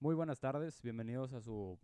[0.00, 1.78] Muy buenas tardes, bienvenidos a su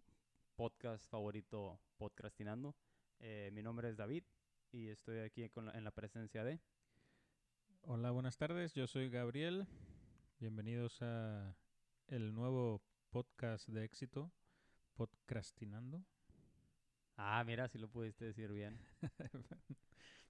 [0.56, 2.74] podcast favorito, Podcastinando.
[3.18, 4.24] Eh, mi nombre es David
[4.72, 6.60] y estoy aquí con la- en la presencia de...
[7.82, 8.74] Hola, buenas tardes.
[8.74, 9.66] Yo soy Gabriel.
[10.40, 11.54] Bienvenidos a
[12.08, 14.32] el nuevo podcast de éxito,
[14.94, 16.04] Podcastinando.
[17.16, 18.78] Ah, mira, si lo pudiste decir bien.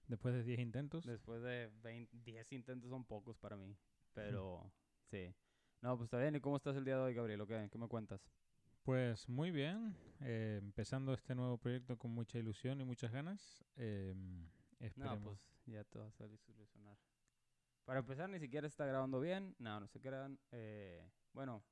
[0.07, 1.05] Después de 10 intentos.
[1.05, 3.75] Después de 20, 10 intentos son pocos para mí,
[4.13, 4.71] pero
[5.11, 5.33] sí.
[5.81, 6.35] No, pues está bien.
[6.35, 7.41] ¿Y cómo estás el día de hoy, Gabriel?
[7.41, 8.21] ¿O ¿Qué, qué me cuentas?
[8.83, 9.95] Pues muy bien.
[10.21, 13.63] eh, empezando este nuevo proyecto con mucha ilusión y muchas ganas.
[13.75, 15.23] eh, No, esperemos.
[15.23, 16.97] pues ya te vas a desilusionar.
[17.85, 19.55] Para empezar, ni siquiera está grabando bien.
[19.59, 20.39] No, no se crean.
[20.51, 21.63] Eh, bueno,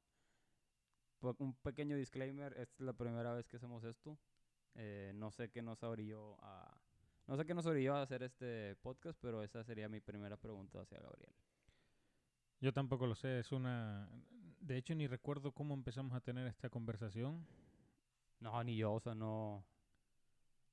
[1.39, 2.53] un pequeño disclaimer.
[2.57, 4.17] Esta es la primera vez que hacemos esto.
[4.75, 6.77] Eh, no sé qué nos orilló a...
[7.27, 10.81] No sé qué nos orilló a hacer este podcast, pero esa sería mi primera pregunta
[10.81, 11.33] hacia Gabriel.
[12.65, 13.37] Yo tampoco lo sé.
[13.37, 14.09] Es una.
[14.59, 17.45] De hecho, ni recuerdo cómo empezamos a tener esta conversación.
[18.39, 19.63] No, ni yo, o sea, no...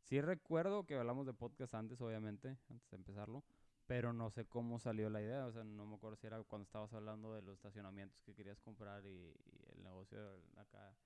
[0.04, 3.44] Sí recuerdo que hablamos de podcast antes, obviamente, antes de empezarlo,
[3.86, 6.64] pero no sé cómo salió la idea, o sea, no me acuerdo si era cuando
[6.64, 10.96] estabas hablando de los estacionamientos que querías comprar y, y el negocio de acá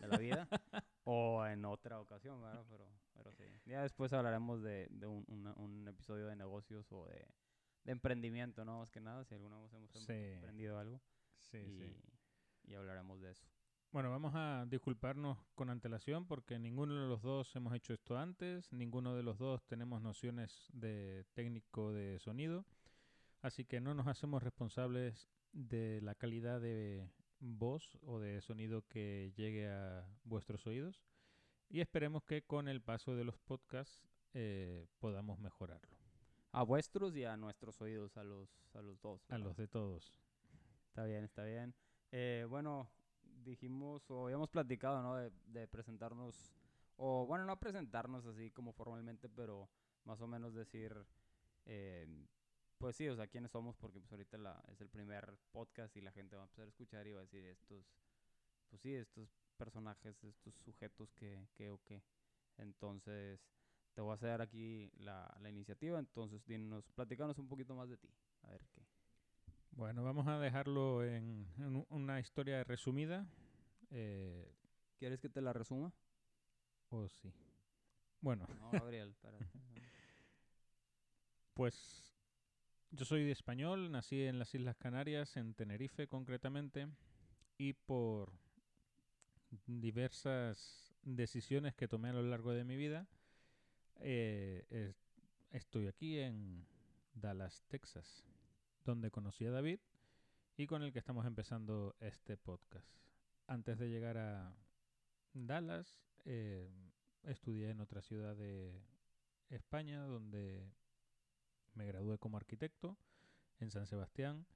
[0.00, 0.48] de la vida,
[1.04, 2.64] o en otra ocasión, ¿verdad?
[2.70, 3.44] Pero, pero sí.
[3.66, 7.26] Ya después hablaremos de, de un, una- un episodio de negocios o de,
[7.84, 8.78] de emprendimiento, ¿no?
[8.80, 10.12] Más que nada, si alguna vez hemos em- Sí.
[10.12, 11.00] emprendido algo
[11.40, 11.96] Sí, y, sí.
[12.64, 13.46] y hablaremos de eso.
[13.90, 18.70] Bueno, vamos a disculparnos con antelación porque ninguno de los dos hemos hecho esto antes,
[18.72, 22.66] ninguno de los dos tenemos nociones de técnico de sonido,
[23.40, 27.08] así que no nos hacemos responsables de la calidad de
[27.40, 31.00] voz o de sonido que llegue a vuestros oídos
[31.70, 35.97] y esperemos que con el paso de los podcasts eh, podamos mejorarlo.
[36.52, 39.30] A vuestros y a nuestros oídos, a los, a los dos.
[39.30, 40.12] A los de todos.
[40.88, 41.74] Está bien, está bien.
[42.10, 42.88] Eh, bueno,
[43.44, 45.16] dijimos o habíamos platicado, ¿no?
[45.16, 46.54] De, de presentarnos,
[46.96, 49.68] o bueno, no presentarnos así como formalmente, pero
[50.04, 50.96] más o menos decir,
[51.66, 52.06] eh,
[52.78, 56.00] pues sí, o sea, quiénes somos, porque pues ahorita la, es el primer podcast y
[56.00, 57.84] la gente va a empezar a escuchar y va a decir estos,
[58.70, 62.02] pues sí, estos personajes, estos sujetos que, que o qué.
[62.56, 63.40] Entonces,
[63.98, 67.96] te voy a hacer aquí la, la iniciativa, entonces dinos, platicanos un poquito más de
[67.96, 68.08] ti,
[68.44, 68.80] a ver qué.
[69.72, 71.48] Bueno, vamos a dejarlo en,
[71.88, 73.26] una historia resumida.
[73.90, 74.54] eh,
[75.00, 75.92] ¿Quieres que te la resuma?
[76.90, 77.32] o sí.
[78.20, 79.44] Bueno, No, Gabriel, espérate.
[81.54, 82.14] Pues
[82.92, 86.86] yo soy de español, nací en las Islas Canarias, en Tenerife concretamente,
[87.56, 88.32] y por
[89.66, 93.08] diversas decisiones que tomé a lo largo de mi vida,
[93.98, 94.96] eh, es-
[95.50, 96.66] estoy aquí en
[97.14, 98.24] Dallas, Texas,
[98.84, 99.80] donde conocí a David
[100.56, 102.88] y con el que estamos empezando este podcast.
[103.46, 104.54] Antes de llegar a
[105.32, 106.70] Dallas, eh,
[107.24, 108.82] estudié en otra ciudad de
[109.50, 110.70] España, donde
[111.74, 112.96] me gradué como arquitecto
[113.60, 114.46] en San Sebastián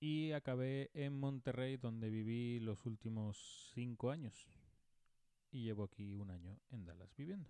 [0.00, 4.48] y acabé en Monterrey donde viví los últimos cinco años
[5.50, 7.48] y llevo aquí un año en Dallas viviendo.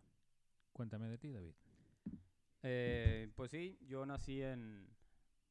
[0.75, 1.55] Cuéntame de ti, David.
[2.65, 4.89] Eh, pues sí, yo nací en,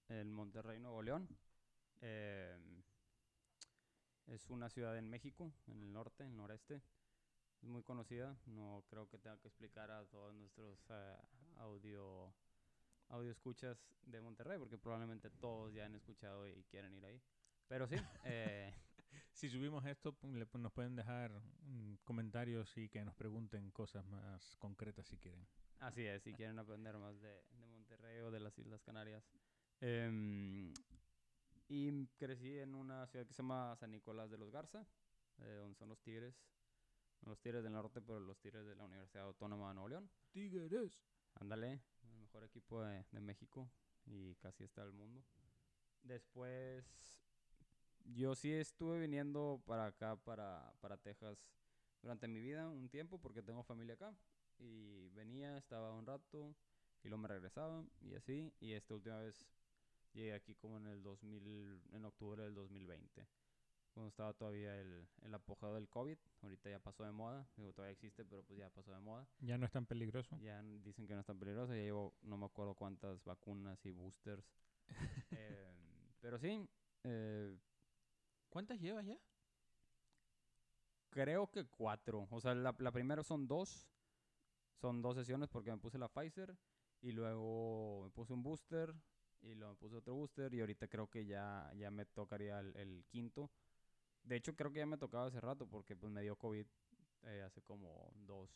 [0.09, 1.29] en Monterrey, Nuevo León.
[2.01, 2.83] Em,
[4.27, 6.81] es una ciudad en México, en el norte, en el noreste.
[7.61, 8.37] Es muy conocida.
[8.47, 11.15] No creo que tenga que explicar a todos nuestros eh,
[11.55, 12.33] audio,
[13.07, 17.21] audio escuchas de Monterrey, porque probablemente todos ya han escuchado y quieren ir ahí.
[17.69, 17.95] Pero sí,
[18.25, 18.73] eh,
[19.43, 20.15] Si subimos esto,
[20.53, 21.29] nos pueden dejar
[21.65, 25.45] mm, comentarios y que nos pregunten cosas más concretas si quieren.
[25.81, 29.21] Así es, si quieren aprender más de, de Monterrey o de las Islas Canarias.
[29.81, 30.71] Em,
[31.67, 34.87] y crecí en una ciudad que se llama San Nicolás de los Garza,
[35.39, 36.41] eh, donde son los Tigres.
[37.23, 40.09] No los Tigres del Norte, pero los Tigres de la Universidad Autónoma de Nuevo León.
[40.31, 41.03] Tigres.
[41.33, 43.69] Ándale, el mejor equipo de, de México
[44.05, 45.21] y casi está del mundo.
[46.01, 46.85] Después,
[48.03, 51.37] yo sí estuve viniendo para acá, para, para Texas,
[52.01, 54.13] durante mi vida, un tiempo, porque tengo familia acá.
[54.59, 56.55] Y venía, estaba un rato,
[57.03, 58.53] y luego me regresaba, y así.
[58.59, 59.47] Y esta última vez
[60.13, 63.25] llegué aquí como en el 2000, en octubre del 2020.
[63.93, 66.17] Cuando estaba todavía el, el apogeo del COVID.
[66.41, 67.47] Ahorita ya pasó de moda.
[67.55, 69.27] Digo, todavía existe, pero pues ya pasó de moda.
[69.39, 70.35] Ya no es tan peligroso.
[70.39, 71.75] Ya dicen que no es tan peligroso.
[71.75, 74.43] Ya llevo no me acuerdo cuántas vacunas y boosters.
[75.31, 75.75] Em,
[76.21, 76.67] pero sí,
[77.03, 77.55] eh,
[78.53, 79.17] ¿Cuántas llevas ya?
[81.09, 82.27] creo que cuatro.
[82.29, 83.87] O sea, la, la primera son dos.
[84.79, 86.55] Son dos sesiones porque me puse la Pfizer
[87.01, 88.93] y luego me puse un booster
[89.41, 92.75] y luego me puse otro booster y ahorita creo que ya, ya me tocaría el,
[92.77, 93.49] el quinto.
[94.23, 96.65] de hecho creo que ya me tocaba hace rato porque pues me dio COVID
[97.23, 98.49] eh, hace como dos,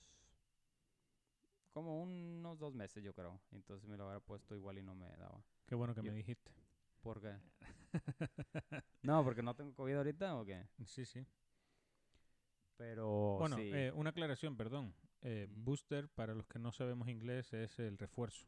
[1.71, 3.39] como unos dos meses yo creo.
[3.51, 5.43] Entonces me lo había puesto igual y no me daba.
[5.65, 6.51] Qué bueno que Yo- me dijiste.
[7.07, 7.33] ¿Por qué?
[9.03, 10.67] no, porque no tengo COVID ahorita o qué.
[10.85, 11.25] Sí, sí.
[12.75, 13.71] Pero bueno, sí.
[13.73, 14.93] eh, una aclaración, perdón.
[15.21, 15.47] Eh.
[15.49, 18.45] Booster, para los que no sabemos inglés, es el refuerzo.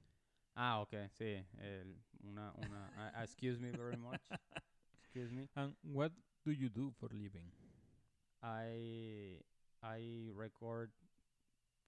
[0.55, 1.41] Ah, ok, sí.
[1.59, 4.19] el- una, una, ah, excuse me very much.
[4.93, 5.47] Excuse me.
[5.55, 6.11] And what
[6.43, 7.49] do you do for living?
[8.43, 9.41] I
[9.81, 10.91] I record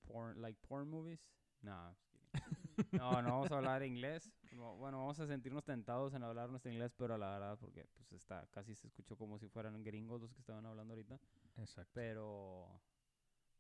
[0.07, 1.19] porn like porn movies.
[1.61, 1.93] No,
[2.31, 2.60] just kidding.
[2.91, 4.31] No, no vamos a hablar inglés.
[4.51, 8.11] No, bueno, vamos a sentirnos tentados en hablar nuestro inglés, pero la verdad porque pues
[8.11, 11.19] está casi se escuchó como si fueran gringos los que estaban hablando ahorita,
[11.57, 11.91] Exacto.
[11.93, 12.81] pero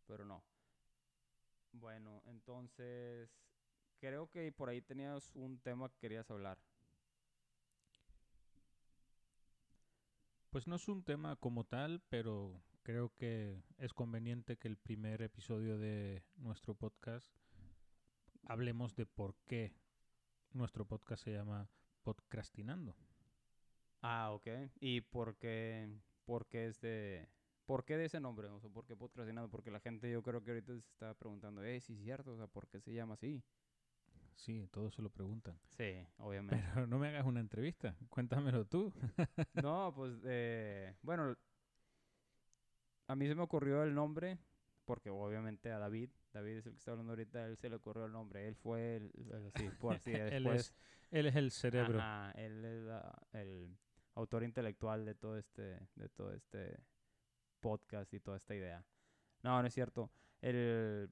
[0.07, 0.43] pero no.
[1.73, 3.29] Bueno, entonces
[3.99, 6.57] creo que por ahí tenías un tema que querías hablar.
[10.49, 15.21] Pues no es un tema como tal, pero creo que es conveniente que el primer
[15.21, 17.31] episodio de nuestro podcast
[18.43, 19.73] hablemos de por qué
[20.53, 21.69] nuestro podcast se llama
[22.03, 22.95] Podcastinando.
[24.01, 24.47] Ah, ok.
[24.79, 25.89] ¿Y por qué,
[26.25, 27.29] por qué es de,
[27.65, 28.47] por qué de ese nombre?
[28.49, 29.49] O sea, ¿por qué podcastinando?
[29.49, 32.37] Porque la gente yo creo que ahorita se está preguntando, eh, sí es cierto, o
[32.37, 33.43] sea, ¿por qué se llama así?
[34.35, 35.59] Sí, todos se lo preguntan.
[35.77, 36.63] Sí, obviamente.
[36.73, 38.91] Pero no me hagas una entrevista, cuéntamelo tú.
[39.63, 41.35] no, pues, eh, bueno,
[43.07, 44.39] a mí se me ocurrió el nombre,
[44.85, 48.05] porque obviamente a David, David es el que está hablando ahorita, él se le ocurrió
[48.05, 50.73] el nombre, él fue el, el- sí, por así, él, después, es,
[51.11, 51.99] él es el cerebro.
[51.99, 53.77] Ajá, él es la- el
[54.15, 56.79] autor intelectual de todo este, de todo este
[57.59, 58.85] podcast y toda esta idea.
[59.43, 60.11] No, no es cierto.
[60.41, 61.11] El,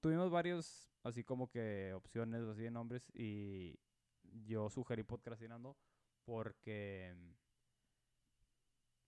[0.00, 3.78] tuvimos varios, así como que opciones, así de nombres, y
[4.46, 5.76] yo sugerí podcastinando
[6.24, 7.14] porque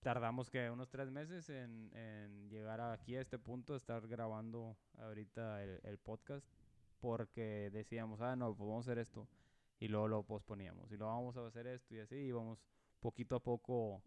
[0.00, 5.62] tardamos que unos tres meses en, en llegar aquí a este punto, estar grabando ahorita
[5.62, 6.46] el, el podcast,
[7.00, 9.28] porque decíamos, ah, no, pues vamos a hacer esto
[9.78, 12.64] y luego lo posponíamos y luego vamos a hacer esto y así íbamos
[13.00, 14.02] poquito a poco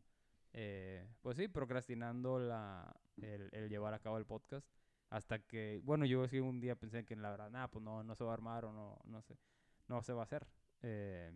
[0.54, 4.68] eh, pues sí procrastinando la el, llevar a cabo el podcast
[5.10, 8.16] hasta que bueno yo sí un día pensé que la verdad nada pues no no
[8.16, 9.38] se va a armar o no no sé
[9.88, 10.48] no se va a hacer
[10.82, 11.32] eh,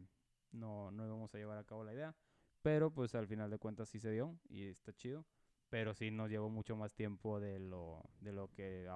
[0.51, 2.15] no no íbamos a llevar a cabo la idea
[2.63, 5.25] pero pues al final de cuentas sí se dio y está chido
[5.69, 8.89] pero sí nos llevó mucho más tiempo de lo de lo que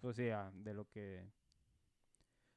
[0.00, 1.26] pues sí de lo que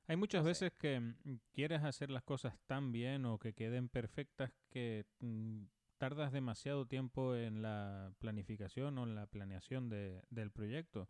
[0.07, 0.65] Hay muchas No sé.
[0.65, 5.63] veces que mm, quieres hacer las cosas tan bien o que queden perfectas que mm,
[5.97, 11.09] tardas demasiado tiempo en la planificación o en la planeación de- del proyecto.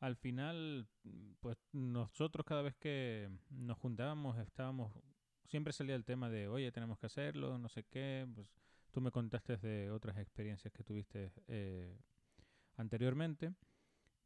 [0.00, 4.92] Al final, mm, pues nosotros cada vez que nos juntábamos estábamos,
[5.52, 8.48] siempre salía el tema de, oye, tenemos que hacerlo, no sé qué, pues
[8.90, 11.94] tú me contaste de otras experiencias que tuviste eh,
[12.76, 13.52] anteriormente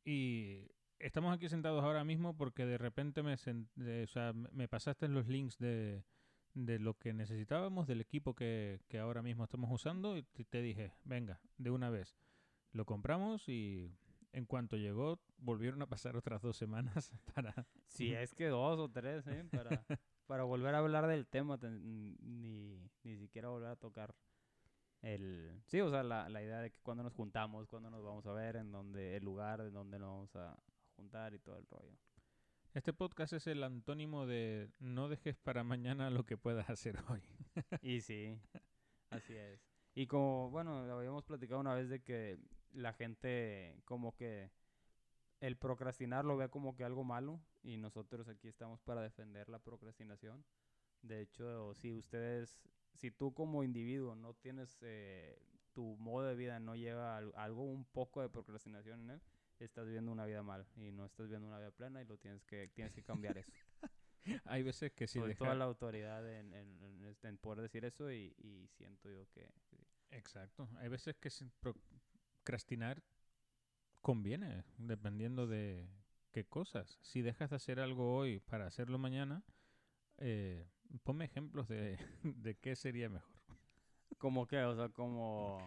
[0.05, 0.69] y
[1.01, 5.09] estamos aquí sentados ahora mismo porque de repente me, sen- de- o sea, me- pasaste
[5.09, 6.05] los links de,
[6.55, 10.93] de lo que necesitábamos, del equipo que, que ahora mismo estamos usando y te, dije,
[11.05, 12.17] venga, de una vez.
[12.73, 13.97] Lo compramos y
[14.33, 17.67] en cuanto llegó volvieron a pasar otras dos semanas para...
[17.89, 19.45] Si es que dos o tres, ¿eh?
[19.51, 19.85] Para,
[20.27, 24.15] para volver a hablar del tema, ni, ni siquiera volver a tocar
[25.03, 25.63] el...
[25.67, 28.33] Sí, o sea, la, la idea de que cuando nos juntamos, cuando nos vamos a
[28.33, 30.57] ver, en donde el lugar, en donde nos vamos a
[30.97, 31.97] juntar y todo el rollo.
[32.75, 37.23] Este podcast es el antónimo de no dejes para mañana lo que puedas hacer hoy.
[37.81, 38.39] Y sí,
[39.11, 39.61] así es.
[39.95, 42.39] Y como, bueno, lo habíamos platicado una vez de que
[42.73, 44.51] la gente como que
[45.41, 49.59] el procrastinar lo ve como que algo malo y nosotros aquí estamos para defender la
[49.59, 50.45] procrastinación.
[51.03, 52.61] De hecho, si ustedes,
[52.95, 55.39] si tú como individuo no tienes eh,
[55.73, 59.23] tu modo de vida, no lleva al- algo, un poco de procrastinación en él,
[59.59, 62.45] estás viviendo una vida mal y no estás viviendo una vida plena y lo tienes
[62.45, 63.53] que, tienes que cambiar eso.
[64.45, 67.63] Hay veces que si Soy deja- toda la autoridad en, en- en este- en poder
[67.63, 69.51] decir eso y, y siento yo que...
[69.69, 69.77] que sí.
[70.11, 70.69] Exacto.
[70.79, 73.03] Hay veces que sin procrastinar
[74.01, 75.89] conviene, dependiendo de
[76.37, 76.99] qué cosas.
[77.01, 79.43] Si dejas de hacer algo hoy para hacerlo mañana,
[80.19, 80.69] eh,
[81.03, 83.35] ponme ejemplos de, de qué sería mejor.
[84.19, 84.63] ¿Cómo qué?
[84.65, 85.59] O sea, como...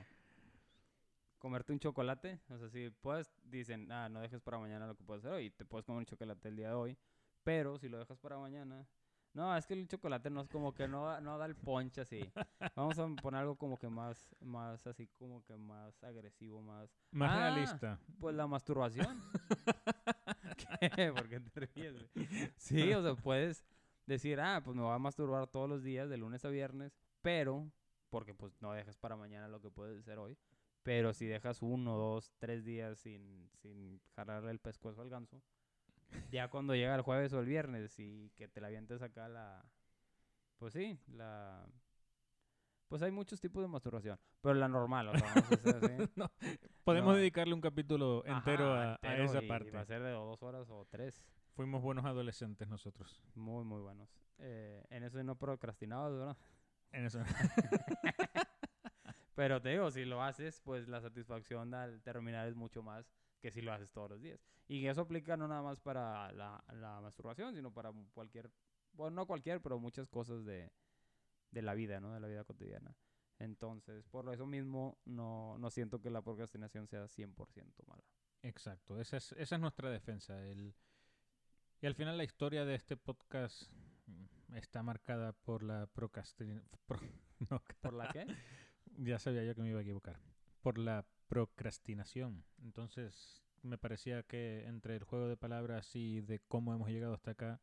[1.40, 2.40] Comerte un chocolate.
[2.50, 5.50] O sea, si puedes, dicen, ah, no dejes para mañana lo que puedes hacer hoy.
[5.50, 6.98] Te puedes comer un chocolate el día de hoy.
[7.44, 8.88] Pero si lo dejas para mañana...
[9.34, 12.20] No, es que el chocolate no es como que no, no da el punch así.
[12.76, 16.92] Vamos a poner algo como que más, más así como que más agresivo, más...
[17.12, 17.40] Más Ah.
[17.40, 18.00] realista.
[18.20, 19.20] Pues la masturbación.
[20.80, 20.90] ¿Qué?
[21.16, 21.96] ¿Por qué te ríes?
[22.58, 23.66] Sí, o sea, puedes
[24.06, 27.72] decir, ah, pues me voy a masturbar todos los días, de lunes a viernes, pero,
[28.10, 30.38] porque pues no dejas para mañana lo que puedes hacer hoy,
[30.84, 35.42] Pero si dejas uno, dos, tres días sin, sin jalarle el pescuezo al ganso,
[36.32, 39.64] ya cuando llega el jueves o el viernes y que te la avientes acá la...
[40.58, 41.68] Pues sí, la...
[42.90, 46.12] Pues hay muchos tipos de masturbación, pero la normal, o sea, vamos a hacer así.
[46.18, 46.32] No,
[46.84, 47.18] Podemos No.
[47.20, 49.72] dedicarle un capítulo entero, Ajá, a, a entero esa y parte.
[49.72, 51.24] Va a ser de dos horas o tres.
[51.54, 53.22] Fuimos buenos adolescentes nosotros.
[53.36, 54.10] Muy, muy buenos.
[54.40, 56.38] Eh, en eso no procrastinabas, ¿verdad?
[56.92, 57.20] En eso.
[59.36, 63.52] Pero te digo, si lo haces, pues la satisfacción al terminar es mucho más que
[63.52, 64.44] si lo haces todos los días.
[64.68, 68.52] Y eso aplica no nada más para la, la masturbación, sino para cualquier,
[68.94, 70.72] bueno, no cualquier, pero muchas cosas de,
[71.52, 72.14] de la vida, ¿no?
[72.14, 72.96] De la vida cotidiana.
[73.40, 78.04] Entonces, por eso mismo, no, no siento que la procrastinación sea 100% mala.
[78.42, 80.46] Exacto, esa es, esa es nuestra defensa.
[80.46, 80.76] El,
[81.82, 83.72] y al final la historia de este podcast
[84.08, 86.68] mm, está marcada por la procrastinación.
[87.50, 88.28] no, ¿Por la qué?
[88.98, 90.20] ya sabía yo que me iba a equivocar.
[90.62, 92.44] Por la procrastinación.
[92.62, 97.32] Entonces me parecía que entre el juego de palabras y de cómo hemos llegado hasta
[97.32, 97.62] acá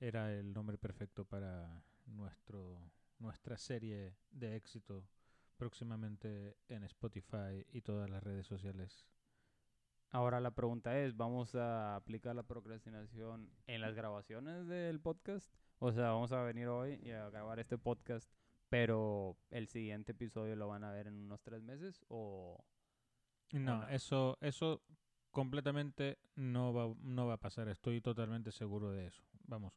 [0.00, 2.90] era el nombre perfecto para nuestro
[3.22, 5.08] nuestra serie de éxito
[5.56, 9.06] próximamente en Spotify y todas las redes sociales.
[10.10, 15.54] Ahora la pregunta es, ¿vamos a aplicar la procrastinación en las grabaciones del podcast?
[15.78, 18.30] O sea, vamos a venir hoy y a grabar este podcast,
[18.68, 22.62] pero el siguiente episodio lo van a ver en unos tres meses o...
[23.52, 23.88] No, no?
[23.88, 24.82] eso eso
[25.30, 27.68] completamente no va, no va a pasar.
[27.68, 29.22] Estoy totalmente seguro de eso.
[29.44, 29.72] Vamos.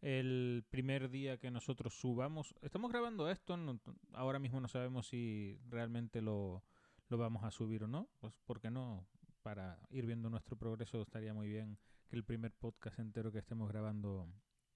[0.00, 3.80] El primer día que nosotros subamos, estamos grabando esto, no-
[4.12, 6.62] ahora mismo no sabemos si realmente lo,
[7.08, 9.06] lo vamos a subir o no, pues ¿por qué no?
[9.42, 13.68] Para ir viendo nuestro progreso estaría muy bien que el primer podcast entero que estemos
[13.68, 14.28] grabando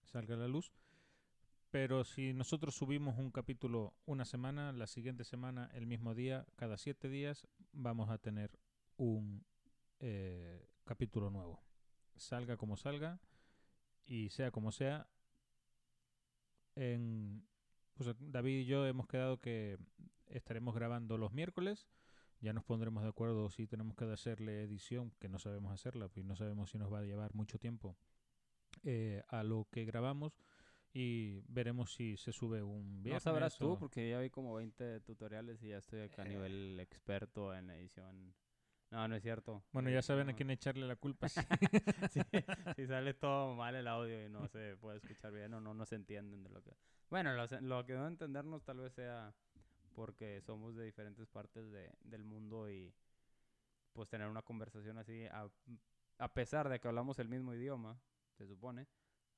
[0.04, 0.72] salga a la luz.
[1.70, 6.76] Pero si nosotros subimos un capítulo una semana, la siguiente semana, el mismo día, cada
[6.76, 8.58] siete días, vamos a tener
[8.96, 9.44] un
[10.00, 11.62] eh, capítulo nuevo.
[12.16, 13.20] Salga como salga
[14.10, 15.08] y sea como sea.
[16.74, 17.46] En,
[17.94, 19.78] pues David y yo hemos quedado que
[20.26, 21.88] estaremos grabando los miércoles.
[22.40, 26.24] Ya nos pondremos de acuerdo si tenemos que hacerle edición, que no sabemos hacerla, pues
[26.24, 27.96] no sabemos si nos va a llevar mucho tiempo
[28.82, 30.32] eh, a lo que grabamos
[30.92, 33.24] y veremos si se sube un viernes.
[33.26, 36.26] No sabrás tú, o- porque ya vi como 20 tutoriales y ya estoy acá a
[36.26, 36.30] Eh.
[36.30, 38.34] nivel experto en edición.
[38.90, 39.62] No, no es cierto.
[39.72, 40.36] Bueno, Eh, ya saben a no.
[40.36, 41.28] quién echarle la culpa.
[42.10, 42.20] sí.
[42.32, 42.44] Sí,
[42.76, 45.92] si sale todo mal el audio y no se puede escuchar bien o no nos
[45.92, 46.76] entienden de lo que...
[47.08, 49.32] Bueno, lo, se- lo que no entendernos tal vez sea
[49.94, 52.92] porque somos de diferentes partes de- del mundo y
[53.92, 55.48] pues tener una conversación así, a,
[56.18, 58.00] a pesar de que hablamos el mismo idioma,
[58.38, 58.86] se supone,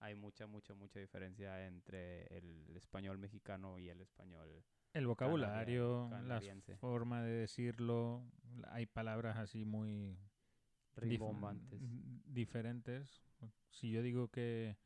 [0.02, 6.28] hay mucha, mucha, mucha diferencia entre el español mexicano y el español El vocabulario, Canadian-
[6.28, 6.76] la canadiense.
[6.76, 8.24] forma de decirlo,
[8.68, 10.18] hay palabras así muy
[10.96, 11.80] rimbombantes.
[12.26, 13.22] diferentes.
[13.70, 14.76] Si yo digo que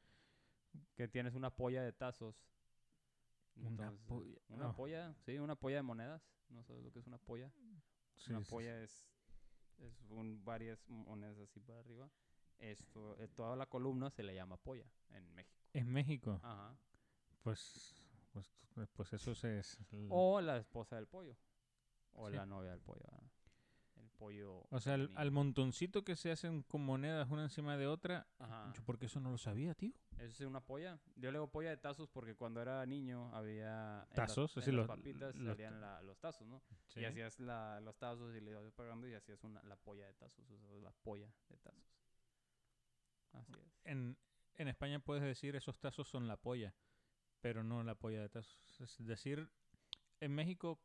[0.94, 2.36] Que tienes una polla de tazos.
[3.56, 6.22] Una Entonces, polla- Una polla, sí, una polla de monedas.
[6.50, 7.50] ¿No sabes lo que es una polla?
[8.16, 8.50] sí, una sí, sí.
[8.50, 9.08] polla es,
[9.78, 12.10] es un, varias monedas así para arriba.
[12.58, 15.56] Esto, eh, toda la columna se le llama polla en México.
[15.74, 16.74] en México, Ajá.
[17.42, 17.94] pues,
[18.32, 18.50] pues,
[18.94, 21.36] pues eso se es el- O la esposa del pollo.
[22.14, 22.36] O Sí.
[22.36, 23.02] la novia del pollo.
[23.10, 23.30] ¿verdad?
[23.96, 24.66] El pollo.
[24.70, 28.72] o sea, al, montoncito que se hacen con monedas una encima de otra, Ajá.
[28.74, 29.92] yo porque eso no lo sabía, tío.
[30.18, 30.98] Eso es una polla.
[31.16, 34.02] Yo le digo polla de tazos porque cuando era niño había...
[34.10, 36.62] en las- Tazos, en sí, las los- papitas los salían la- los tazos, ¿no?
[36.88, 37.00] Sí.
[37.00, 40.14] Y hacías la, los tazos y le ibas pagando y hacías una, la polla de
[40.14, 40.48] tazos.
[40.50, 41.95] O sea, la polla de tazos.
[43.32, 43.80] Así es.
[43.84, 44.16] En,
[44.56, 46.74] en España puedes decir esos tazos son la polla,
[47.40, 48.80] pero no la polla de tazos.
[48.80, 49.48] Es decir,
[50.20, 50.80] en México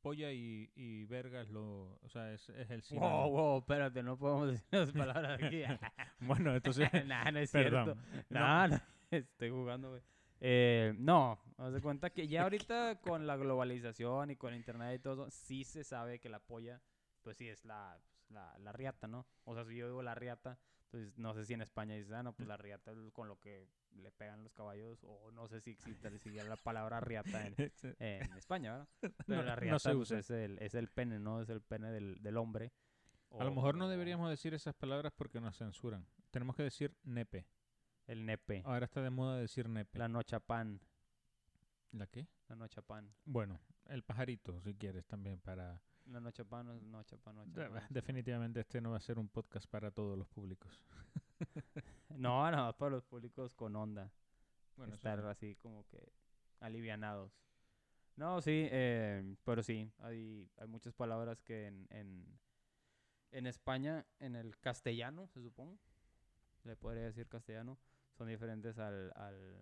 [0.00, 3.30] polla y, y verga es lo, o sea, es, es el Wow, sinónimo.
[3.30, 5.62] wow, espérate, no podemos decir las palabras aquí.
[6.20, 7.96] Bueno, entonces, nah, no es cierto.
[8.30, 10.02] No, no, estoy jugando, güey.
[10.44, 15.02] Eh, no, haz de cuenta que ya ahorita con la globalización y con internet y
[15.02, 16.80] todo, sí se sabe que la polla,
[17.22, 19.24] pues sí es la, pues, la, la riata, ¿no?
[19.44, 20.58] O sea, si yo digo la riata,
[20.92, 23.38] entonces no sé si en España dices, ah, no, pues la riata es con lo
[23.40, 27.54] que le pegan los caballos, o no sé si existe si la palabra riata en,
[27.98, 28.88] en España, ¿verdad?
[29.26, 31.40] Pero No- la riata pues, es, el, es el pene, ¿no?
[31.40, 32.72] Es el pene del, del hombre.
[33.38, 36.06] A lo mejor no deberíamos decir esas palabras porque nos censuran.
[36.30, 37.46] Tenemos que decir nepe.
[38.06, 38.60] El nepe.
[38.66, 39.98] Ahora está de moda decir nepe.
[39.98, 40.82] La nochapán.
[41.92, 42.26] ¿La qué?
[42.48, 43.14] La nochapán.
[43.24, 43.58] Bueno,
[43.88, 45.80] el pajarito, si quieres, también para...
[46.06, 47.72] Nochapán no es nochapán, De- nochapán.
[47.72, 47.86] nochapán.
[47.90, 50.84] Definitivamente este no va a ser un podcast para todos los públicos.
[52.10, 54.12] No, no, para los públicos con onda.
[54.76, 55.26] Bueno, estar sí.
[55.26, 56.12] así como que
[56.60, 57.32] alivianados.
[58.16, 62.38] No, sí, eh, pero sí, hay, hay muchas palabras que en, en,
[63.30, 65.78] en España, en el castellano, se supone,
[66.64, 67.78] le podría decir castellano,
[68.18, 69.56] son diferentes al, al,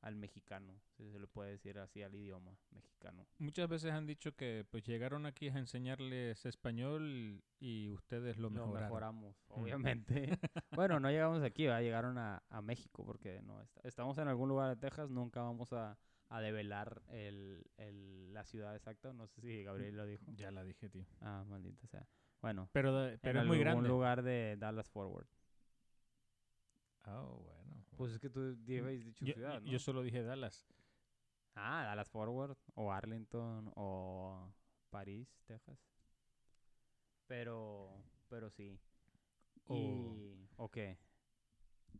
[0.00, 3.26] al mexicano, si se le puede decir así al idioma mexicano.
[3.38, 8.50] Muchas veces han dicho que pues llegaron aquí a enseñarles español y ustedes lo Lo
[8.50, 8.82] mejoraron.
[8.82, 9.60] mejoramos, Mm.
[9.60, 10.38] obviamente.
[10.72, 11.80] bueno, no llegamos aquí, ¿verdad?
[11.82, 15.72] llegaron a, a México, porque no est- estamos en algún lugar de Texas, nunca vamos
[15.72, 19.12] a, a develar el, el, la ciudad exacta.
[19.12, 20.24] No sé si Gabriel lo dijo.
[20.36, 21.06] Ya la dije, tío.
[21.20, 22.06] Ah, maldita sea.
[22.40, 23.88] Bueno, Pero, de- pero en es muy algún grande.
[23.88, 25.26] lugar de Dallas Forward.
[27.02, 27.57] Ah, bueno.
[27.98, 29.70] Pues es que tú di- habéis dicho yo, ciudad, ¿no?
[29.70, 30.66] yo solo dije Dallas.
[31.54, 34.50] Ah, Dallas Forward, o Arlington, o
[34.90, 35.78] París, Texas.
[37.26, 37.90] Pero,
[38.28, 38.78] pero sí.
[39.66, 40.98] O- Y, ¿O qué?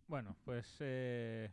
[0.06, 1.52] Bueno, pues eh,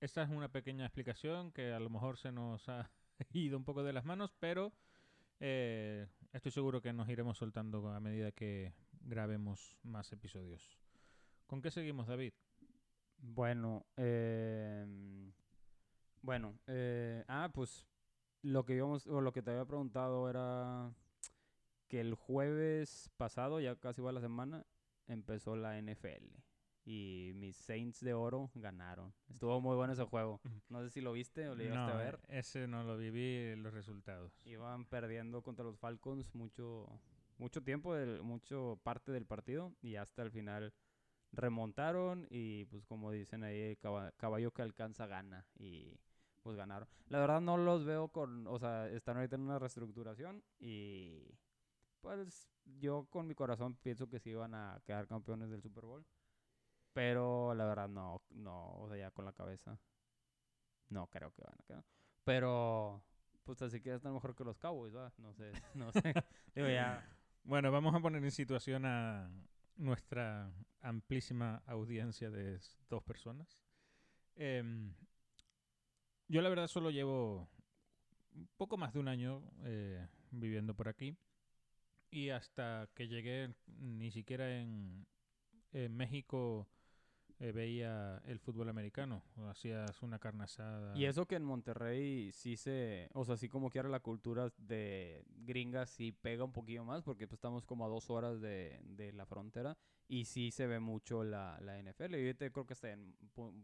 [0.00, 2.90] esta es una pequeña explicación que a lo mejor se nos ha
[3.32, 4.72] ido un poco de las manos, pero
[5.40, 10.76] eh, estoy seguro que nos iremos soltando a medida que grabemos más episodios.
[11.46, 12.32] ¿Con qué seguimos, David?
[13.18, 15.32] Bueno, em,
[16.22, 17.86] bueno, eh, ah, pues
[18.42, 20.92] lo que íbamos, o lo que te había preguntado era
[21.88, 24.66] que el jueves pasado, ya casi va la semana,
[25.06, 26.46] empezó la NFL
[26.86, 29.12] y mis Saints de oro ganaron.
[29.28, 30.40] Estuvo muy bueno ese juego.
[30.68, 32.20] No sé si lo viste o lo llegaste a ver.
[32.28, 34.40] ese no lo viví, los resultados.
[34.46, 36.88] Iban perdiendo contra los Falcons mucho,
[37.38, 40.72] mucho tiempo, del, mucho parte del partido y hasta el final
[41.36, 45.98] remontaron y pues como dicen ahí, el caba- caballo que alcanza gana y
[46.42, 46.88] pues ganaron.
[47.08, 51.28] La verdad no los veo con, o sea, están ahorita en una reestructuración y
[52.00, 56.04] pues yo con mi corazón pienso que sí iban a quedar campeones del Super Bowl.
[56.92, 59.78] Pero la verdad no, no, o sea, ya con la cabeza
[60.88, 61.84] no creo que van a quedar.
[62.24, 63.02] Pero
[63.44, 65.12] pues así que están mejor que los Cowboys, ¿va?
[65.18, 66.00] No sé, no sé.
[66.54, 67.04] Digo, ya
[67.44, 69.28] Bueno, vamos a poner en situación a
[69.76, 73.62] nuestra amplísima audiencia de dos personas.
[74.34, 74.94] Em,
[76.28, 77.48] yo la verdad solo llevo
[78.56, 81.16] poco más de un año eh, viviendo por aquí
[82.10, 85.06] y hasta que llegué ni siquiera en
[85.72, 86.68] México
[87.38, 89.22] eh, veía el fútbol americano.
[89.48, 90.96] Hacías una carne asada.
[90.96, 94.50] Y eso que en Monterrey sí se, o sea, sí como que ahora la cultura
[94.56, 98.80] de gringas sí pega un poquillo más porque pues estamos como a dos horas de,
[98.84, 99.76] de la frontera
[100.08, 102.14] y sí se ve mucho la, la NFL.
[102.14, 103.14] Y ahorita creo que hasta en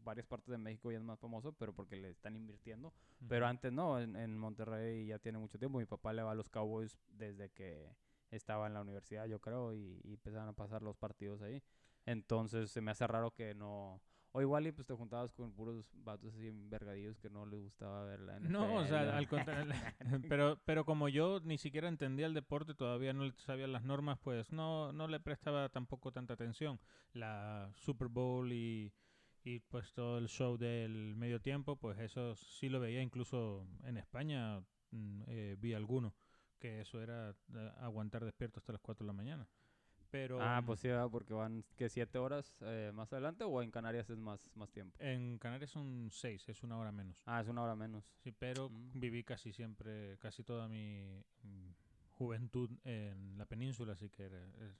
[0.05, 2.93] varias partes de México ya es más famoso, pero porque le están invirtiendo.
[3.29, 5.79] Pero antes no, en, en Monterrey ya tiene mucho tiempo.
[5.79, 7.95] Mi papá le va a los Cowboys desde que
[8.31, 11.63] estaba en la universidad, yo creo, y, y empezaron a pasar los partidos ahí.
[12.07, 14.01] Entonces se me hace raro que no...
[14.35, 18.05] O igual y pues te juntabas con puros vatos así envergadillos que no les gustaba
[18.05, 18.51] ver la NFL.
[18.51, 19.75] No, o sea, al contrario.
[20.31, 24.19] pero, pero como yo ni siquiera entendía el deporte, todavía no le sabía las normas,
[24.21, 26.81] pues no, no le prestaba tampoco tanta atención.
[27.12, 28.95] La Super Bowl y,
[29.45, 33.97] y pues todo el show del medio tiempo, pues eso sí lo veía incluso en
[33.97, 34.61] España,
[34.93, 36.15] mm, eh, vi alguno,
[36.59, 39.49] que eso era eh, aguantar despierto hasta las 4 de la mañana.
[40.12, 41.09] Pero Ah, pues sí, ¿verdad?
[41.11, 44.94] porque van que siete horas eh, más adelante o en Canarias es más, más tiempo.
[45.01, 47.22] en Canarias son 6, es una hora menos.
[47.25, 48.05] Ah, es una hora menos.
[48.22, 49.01] Sí, pero Mm.
[49.01, 51.25] viví casi siempre, casi toda mi
[52.11, 54.31] juventud en la península, así que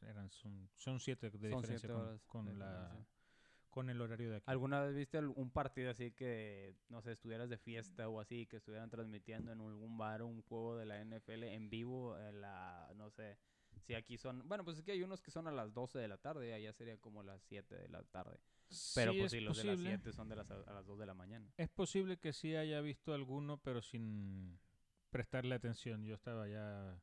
[0.03, 3.13] eran son, son siete de Son diferencia siete con, horas con de la diferencia.
[3.71, 4.45] con el horario de aquí.
[4.49, 8.59] ¿Alguna vez viste un partido así que, no sé, estuvieras de fiesta o así, que
[8.59, 13.11] estuvieran transmitiendo en algún bar un juego de la NFL en vivo, en la, no
[13.11, 13.39] sé,
[13.83, 16.09] si aquí son, bueno, pues es que hay unos que son a las 12 de
[16.09, 18.39] la tarde, allá sería como las 7 de la tarde.
[18.95, 19.97] Pero Sí, pues es sí, los de las posible.
[19.97, 21.53] 7 son de las, a las 2 de la mañana.
[21.57, 24.59] Es posible que sí haya visto alguno, pero sin
[25.11, 26.05] prestarle atención.
[26.05, 26.99] Yo estaba ya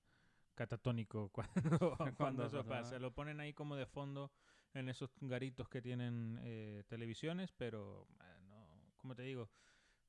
[0.56, 2.98] catatónico cuando, cuando, eso pasa.
[3.00, 4.32] Lo ponen ahí como de fondo
[4.74, 9.50] en esos garitos que tienen eh, televisiones, pero eh, no, como te digo,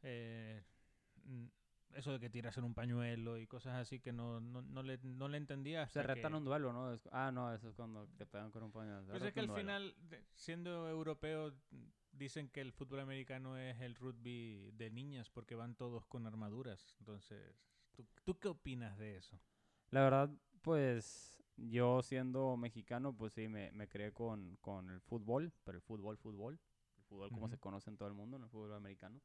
[0.02, 0.62] eh,
[1.94, 4.98] eso de que tiras en un pañuelo y cosas así que no, no, no, le,
[5.02, 5.88] no le entendía.
[5.88, 6.98] Se retan que- un duelo, ¿no?
[7.12, 9.06] Ah, no, eso es cuando te pegan con un pañuelo.
[9.08, 9.60] Pues es que al duelo.
[9.62, 9.94] final,
[10.34, 11.52] siendo europeo,
[12.12, 16.96] dicen que el fútbol americano es el rugby de niñas porque van todos con armaduras.
[17.00, 17.56] Entonces,
[17.96, 19.38] ¿tú, tú qué opinas de eso?
[19.90, 20.30] La verdad,
[20.62, 25.82] pues yo siendo mexicano, pues sí, me, me creé con, con el fútbol, pero el
[25.82, 26.58] fútbol, fútbol,
[26.98, 27.54] el fútbol como Ujú.
[27.54, 28.44] se conoce en todo el mundo, ¿no?
[28.44, 29.20] el fútbol americano.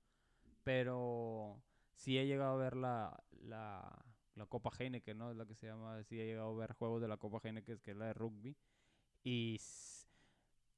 [0.63, 1.61] Pero
[1.95, 4.05] sí he llegado a ver la, la,
[4.35, 5.31] la Copa Heineken, ¿no?
[5.31, 7.79] Es la que se llama, sí he llegado a ver juegos de la Copa Heineken,
[7.79, 8.55] que es la de rugby.
[9.23, 9.59] Y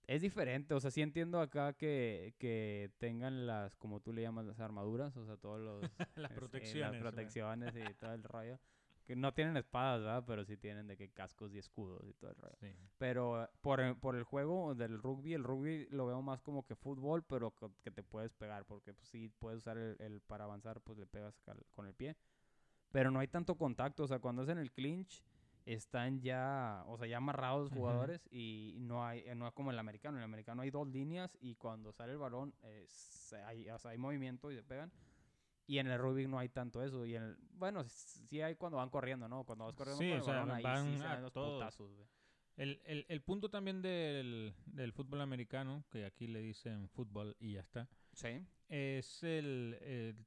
[0.07, 4.45] Es diferente, o sea, sí entiendo acá que, que tengan las, como tú le llamas,
[4.45, 5.81] las armaduras, o sea, todos los...
[6.15, 8.59] Las este, protecciones, Las protecciones y todo el rollo.
[9.07, 10.23] Que no tienen espadas, ¿verdad?
[10.27, 12.55] Pero sí tienen de que cascos y escudos y todo el rollo.
[12.59, 12.67] Sí.
[12.97, 16.65] Pero eh, por, el- por el juego del rugby, el rugby lo veo más como
[16.65, 20.43] que fútbol, pero que te puedes pegar, porque pues, sí puedes usar el, el- para
[20.43, 21.39] avanzar, pues le pegas
[21.73, 22.17] con el pie.
[22.91, 25.23] Pero no hay tanto contacto, o sea, cuando es en el clinch,
[25.65, 29.71] están ya, o sea, ya amarrados los jugadores y no hay, eh, no es como
[29.71, 30.17] el americano.
[30.17, 32.85] En el americano hay dos líneas y cuando sale el balón, eh,
[33.45, 34.91] hay, o sea, hay movimiento y se pegan.
[35.67, 37.05] Y en el rugby no hay tanto eso.
[37.05, 39.43] Y en el, bueno, sí hay cuando van corriendo, ¿no?
[39.43, 41.33] Cuando vas corriendo Sí, con o el sea, balón, ahí van sí se dan los
[41.33, 41.59] todo.
[41.59, 42.07] putazos, güey.
[42.55, 47.53] El, el, el punto también del, del fútbol americano, que aquí le dicen fútbol y
[47.53, 48.43] ya está, Sí.
[48.69, 50.25] es el, el,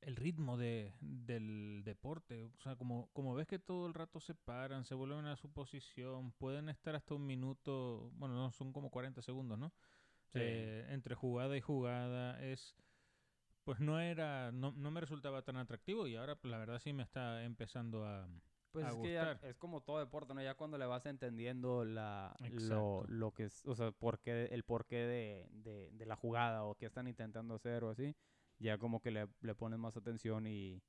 [0.00, 2.50] el ritmo de, del deporte.
[2.56, 5.52] O sea, como, como ves que todo el rato se paran, se vuelven a su
[5.52, 9.72] posición, pueden estar hasta un minuto, bueno, no, son como 40 segundos, ¿no?
[10.32, 10.38] Sí.
[10.40, 12.74] Eh, entre jugada y jugada es...
[13.64, 16.92] Pues no era, no, no me resultaba tan atractivo y ahora pues, la verdad sí
[16.92, 18.28] me está empezando a,
[18.72, 19.38] Pues a es que ya gustar.
[19.42, 20.42] es como todo deporte, ¿no?
[20.42, 24.64] Ya cuando le vas entendiendo la, lo, lo que es, o sea, por qué- el
[24.64, 28.16] porqué de, de, de la jugada o qué están intentando hacer o así,
[28.58, 30.82] ya como que le, le pones más atención y,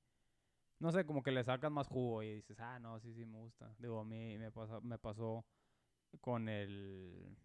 [0.80, 3.40] no sé, como que le sacas más jugo y dices, ah, no, sí, sí, me
[3.40, 3.76] gusta.
[3.80, 5.46] Digo, a mí me pasó, me pasó
[6.22, 7.38] con el,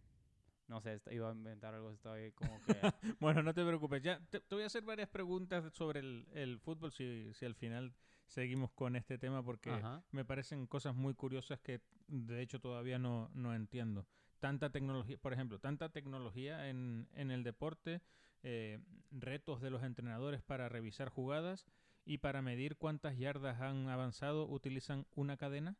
[0.69, 2.75] no sé, iba a inventar algo, ahí como que...
[3.21, 4.03] Bueno, no te preocupes.
[4.03, 7.55] Ya te, te voy a hacer varias preguntas sobre el, el fútbol si, si al
[7.55, 7.95] final
[8.27, 10.05] seguimos con este tema porque Ajá.
[10.13, 14.07] me parecen cosas muy curiosas que de hecho todavía no, no entiendo.
[14.39, 18.03] Tanta tecnología, por ejemplo, tanta tecnología en, en el deporte,
[18.43, 18.79] eh,
[19.11, 21.67] retos de los entrenadores para revisar jugadas
[22.05, 25.77] y para medir cuántas yardas han avanzado utilizan una cadena.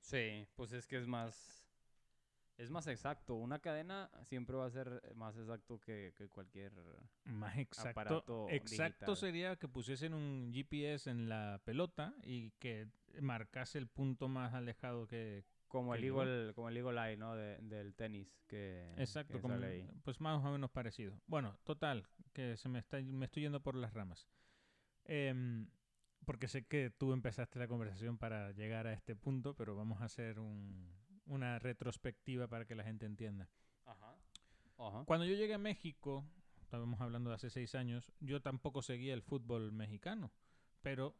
[0.00, 1.55] Sí, pues es que es más...
[2.58, 3.34] Es más exacto.
[3.34, 6.72] Una cadena siempre va a ser más exacto que, que cualquier...
[7.24, 7.90] Más exacto.
[7.90, 9.16] Aparato Exacto digital.
[9.16, 12.88] sería que pusiesen un GPS en la pelota y que
[13.20, 15.44] marcase el punto más alejado que...
[15.68, 16.22] Como el que llegó.
[16.22, 17.34] Eagle, como el Eagle Eye, ¿no?
[17.34, 19.86] De- del tenis que, Exacto, que como- ahí.
[20.04, 21.20] pues más o menos parecido.
[21.26, 24.28] Bueno, total, que se me está me estoy yendo por las ramas.
[25.04, 25.68] Em,
[26.24, 30.04] porque sé que tú empezaste la conversación para llegar a este punto, pero vamos a
[30.06, 30.88] hacer un-
[31.26, 33.48] una retrospectiva para que la gente entienda.
[33.84, 34.16] Ajá.
[34.78, 35.04] Ajá.
[35.04, 36.24] Cuando yo llegué a México,
[36.60, 40.32] estábamos hablando de hace seis años, yo tampoco seguía el fútbol mexicano,
[40.82, 41.16] pero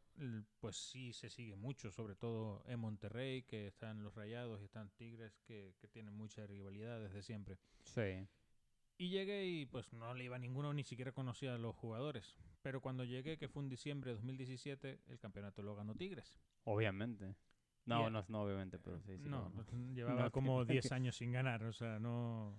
[0.59, 4.89] pues sí se sigue mucho, sobre todo en Monterrey, que están los Rayados y están
[4.91, 7.57] Tigres, que, que tienen mucha rivalidad desde siempre.
[7.83, 8.27] Sí.
[8.99, 12.37] Y llegué y pues no le iba a ninguno, ni siquiera conocía a los jugadores.
[12.61, 16.39] Pero cuando llegué, que fue en diciembre de 2017, el campeonato lo ganó Tigres.
[16.63, 17.35] Obviamente.
[17.87, 18.09] No, Ya.
[18.11, 19.27] no, no, obviamente, pero sí, sí.
[19.29, 19.55] no, ganó.
[19.55, 22.55] pues, llevaba No, como que- 10 años sin ganar, o sea, no,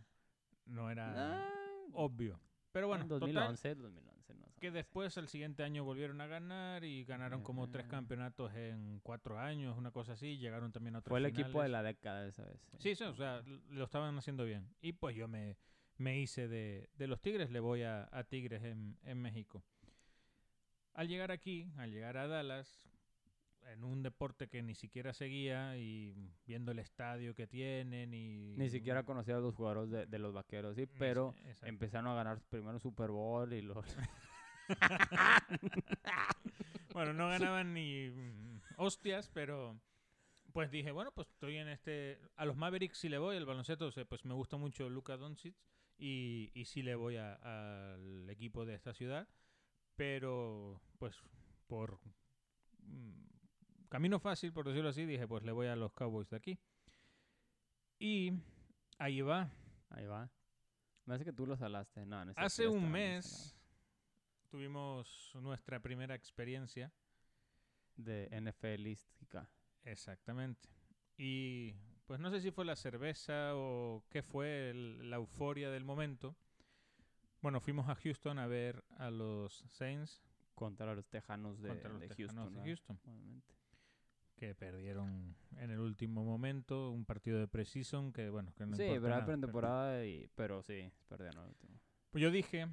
[0.67, 1.12] no era
[1.45, 1.49] Ah,
[1.93, 2.41] obvio.
[2.73, 6.83] Pero bueno, en total, 2011, 2011, no que después el siguiente año volvieron a ganar
[6.85, 7.91] y ganaron como tres Ajá.
[7.93, 11.69] campeonatos en cuatro años, una cosa así, llegaron también a otras Fue el equipo de
[11.69, 11.71] finales.
[11.73, 12.61] la década esa vez.
[12.79, 14.69] Sí, sí, o sea, lo estaban haciendo bien.
[14.81, 15.57] Y pues yo me,
[15.97, 19.62] me hice de, de los Tigres, le voy a, a Tigres en, en México.
[20.95, 22.83] Al llegar aquí, al llegar a Dallas,
[23.73, 26.15] en un deporte que ni siquiera seguía y
[26.47, 28.57] viendo el estadio que tienen y...
[28.57, 32.41] Ni siquiera conocía a los jugadores de, de los vaqueros, sí, pero empezaron a ganar
[32.49, 33.85] primero Super Bowl y los...
[36.93, 39.79] Bueno, no ganaban ni mm, hostias, pero
[40.53, 42.19] pues dije, bueno, pues estoy en este...
[42.35, 45.17] A los Mavericks sí le voy, el baloncesto, o sea, pues me gusta mucho Luka
[45.17, 45.55] Doncic
[45.97, 49.29] y, y sí le voy al equipo de esta ciudad,
[49.95, 51.23] pero pues
[51.69, 52.01] por
[52.81, 53.28] mm,
[53.88, 56.59] camino fácil, por decirlo así, dije, pues le voy a los Cowboys de aquí.
[57.98, 58.33] Y
[58.98, 59.51] ahí va.
[59.90, 60.31] Ahí va.
[61.07, 62.05] Me hace que tú los salaste.
[62.07, 63.57] No, no Hace un mes
[64.51, 66.92] tuvimos nuestra primera experiencia
[67.96, 69.48] De NFLística.
[69.83, 70.68] Exactamente.
[71.16, 71.72] Y
[72.07, 76.37] pues no sé si fue la cerveza o qué fue el- la euforia del momento.
[77.42, 80.22] Bueno, fuimos a Houston a ver a los Saints
[80.55, 82.55] Contra los Tejanos de, contra los de Tejanos Houston.
[82.55, 82.62] de.
[82.68, 83.55] Houston, Obviamente.
[84.38, 88.85] Que perdieron en el último momento un partido de preseason que bueno, que no sí,
[88.85, 91.79] verdad, nada, pero- pretemporada, y, pero sí, perdieron el último.
[92.11, 92.68] Pues yo dije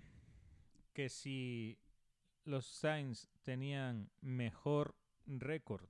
[0.94, 1.78] que si
[2.46, 5.84] los Saints tenían mejor récord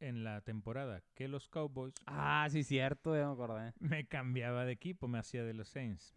[0.00, 3.72] en la temporada que los Cowboys, Ah, sí, cierto, ya me acordé.
[3.78, 6.14] me cambiaba de equipo, me hacía de los Saints.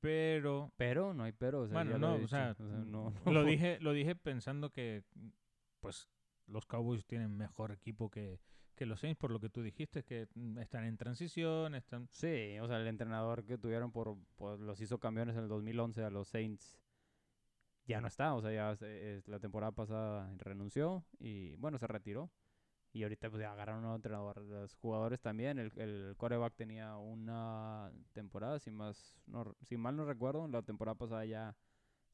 [0.00, 1.62] Pero Pero, no hay pero.
[1.62, 3.12] O sea, Bueno, no, o sea, no.
[3.26, 5.02] lo dije, lo dije pensando que
[5.80, 6.08] pues
[6.50, 8.40] los Cowboys tienen mejor equipo que,
[8.74, 12.08] que los Saints, por lo que tú dijiste, que mm, están en transición, están...
[12.12, 16.02] Sí, o sea, el entrenador que tuvieron por, por- los hizo campeones en el 2011
[16.04, 16.80] a los Saints
[17.86, 18.78] ya no está, o sea, ya
[19.26, 22.30] la temporada pasada renunció y bueno, se retiró.
[22.92, 24.38] Y ahorita pues ya agarraron un nuevo entrenador.
[24.42, 30.06] Los jugadores también, el, el quarterback tenía una temporada, si más no, si mal no
[30.06, 31.56] recuerdo, la temporada pasada ya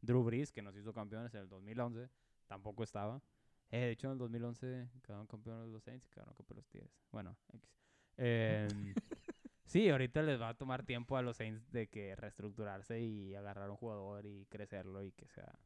[0.03, 2.11] Drew Brees, que nos hizo campeones en el 2011,
[2.49, 3.23] tampoco estaba.
[3.71, 6.91] Eh, de hecho, en el 2011 quedaron campeones los Saints y quedaron campeones los Tigres.
[7.11, 7.71] Bueno, X.
[8.17, 8.95] Em,
[9.67, 13.69] sí, ahorita les va a tomar tiempo a los Saints de que reestructurarse y agarrar
[13.71, 15.59] un jugador y crecerlo y que sea...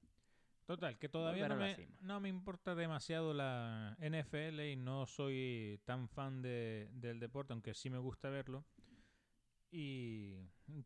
[0.66, 6.08] Total, que todavía no me, no me importa demasiado la NFL y no soy tan
[6.08, 8.64] fan de, del deporte, aunque sí me gusta verlo.
[9.72, 10.36] Y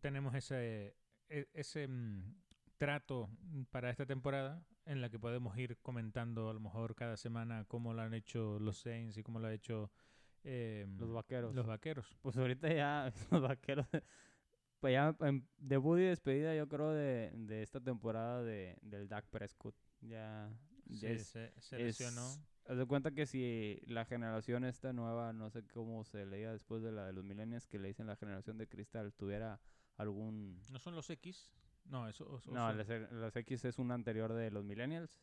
[0.00, 0.96] tenemos ese,
[1.28, 2.34] e- ese mm,
[2.78, 3.28] trato
[3.70, 7.94] para esta temporada en la que podemos ir comentando a lo mejor cada semana cómo
[7.94, 9.90] lo han hecho los Saints y cómo lo ha hecho
[10.44, 11.54] eh, Los vaqueros.
[11.54, 12.16] los vaqueros.
[12.22, 13.86] Pues ahorita ya los vaqueros...
[14.80, 19.26] Pues ya en debut y despedida yo creo de, de esta temporada de, del Dak
[19.30, 19.74] Prescott.
[20.02, 20.52] Ya,
[21.00, 22.28] es- se, se es- lesionó.
[22.66, 26.82] Haz de cuenta que si la generación esta nueva, no sé cómo se leía después
[26.82, 29.58] de la de los millennials, que le dicen la generación de cristal, tuviera
[29.96, 30.60] algún...
[30.70, 31.50] ¿No son los X?
[31.84, 32.24] No, eso...
[32.26, 35.20] o- o No, las, las X es un anterior de los millennials.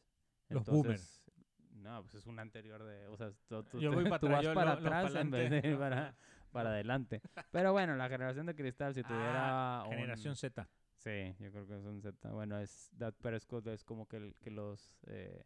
[0.49, 1.23] Los entonces-
[1.71, 3.07] No, pues es un anterior de...
[3.07, 5.15] O sea, tú, tú- Yo voy tú para atrás, vas yo para lo- los atrás
[5.15, 6.15] en vez de para,
[6.51, 7.21] para adelante.
[7.51, 9.81] Pero bueno, la generación de cristal, si tuviera...
[9.81, 10.67] Ah, un- generación Z.
[10.97, 12.29] Sí, yo creo que son Z.
[12.31, 14.99] Bueno, es Dak Prescott es como que, que los...
[15.07, 15.43] eh,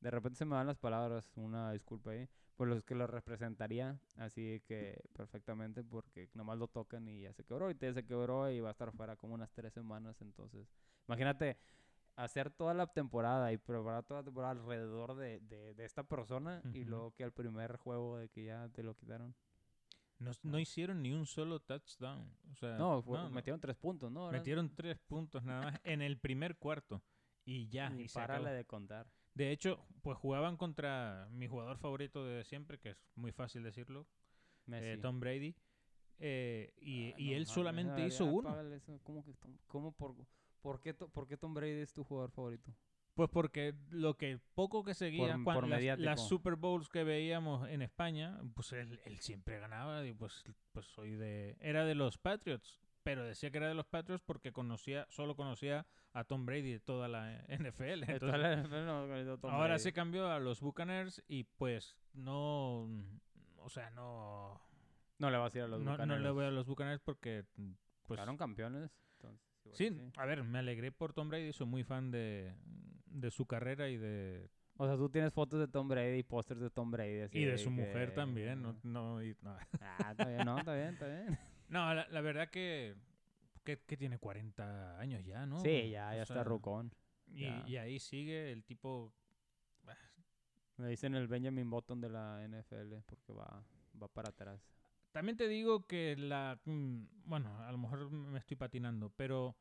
[0.00, 2.28] de repente se me van las palabras, una disculpa ahí.
[2.58, 7.44] Pues los que lo representaría así que perfectamente porque nomás lo tocan y ya se
[7.44, 7.70] quebró.
[7.70, 10.20] Y ya se quebró y va a estar fuera como unas tres semanas.
[10.20, 10.68] Entonces,
[11.06, 11.56] imagínate
[12.16, 16.60] hacer toda la temporada y preparar toda la temporada alrededor de, de, de esta persona
[16.74, 19.36] y luego que al primer juego de que ya te lo quitaron.
[20.18, 22.28] No, no hicieron ni un solo touchdown.
[22.50, 23.34] O sea, No, fue- Ah, no, no.
[23.36, 24.32] metieron tres puntos, ¿no?
[24.32, 27.00] Metieron tres puntos nada más en el primer cuarto.
[27.44, 28.08] Y ya, y y
[28.52, 29.06] de contar.
[29.38, 34.06] De hecho, pues jugaban contra mi jugador favorito de siempre, que es muy fácil decirlo,
[34.72, 34.98] eh.
[35.00, 35.54] Tom Brady.
[36.18, 38.50] eh, y, Ah, y no él solamente ya, hizo uno.
[39.04, 40.16] ¿Cómo que Tom- cómo por,
[40.60, 42.74] por, qué, to- por qué Tom Brady es tu jugador favorito?
[43.14, 45.80] Pues porque lo que poco que seguía, Por- cuan- por las.
[46.28, 50.04] Super Bowls que veíamos en España, pues él, él siempre ganaba.
[50.04, 51.56] Y pues, pues soy de.
[51.60, 55.86] Era de los Patriots, pero decía que era de los Patriots porque conocía, solo conocía
[56.12, 57.82] a Tom Brady de toda la NFL.
[57.82, 59.80] De Entonces, toda la NFL no a Tom ahora Brady.
[59.82, 62.82] se cambió a los Buccaneers y pues no.
[63.58, 64.60] O sea, no.
[65.18, 66.22] No le vas a ir a los no, no Buccaneers.
[66.22, 67.44] le voy a los Buccaneers porque.
[68.06, 68.90] Pues, Quedaron campeones.
[69.14, 70.12] Entonces, igual sí, sí.
[70.16, 71.52] a ver, me alegré por Tom Brady.
[71.52, 72.54] Soy muy fan de,
[73.06, 76.60] de su carrera y de, O sea, tú tienes fotos de Tom Brady y pósters
[76.60, 77.20] de Tom Brady.
[77.20, 78.62] así Y de su mujer que- también.
[78.62, 79.56] No, no, y- no.
[79.80, 81.38] Ah, está bien, no, está bien, está bien.
[81.68, 82.94] No, la, la verdad que,
[83.64, 85.60] que, que tiene 40 años ya, ¿no?
[85.60, 86.92] Sí, ya, ya O está rucón.
[87.26, 89.12] Y, y ahí sigue el tipo...
[90.76, 93.64] Me dicen el Benjamin Button de la NFL porque va,
[94.00, 94.60] va para atrás.
[95.10, 96.60] También te digo que la...
[96.64, 99.56] mm, Bueno, a lo mejor me estoy patinando, pero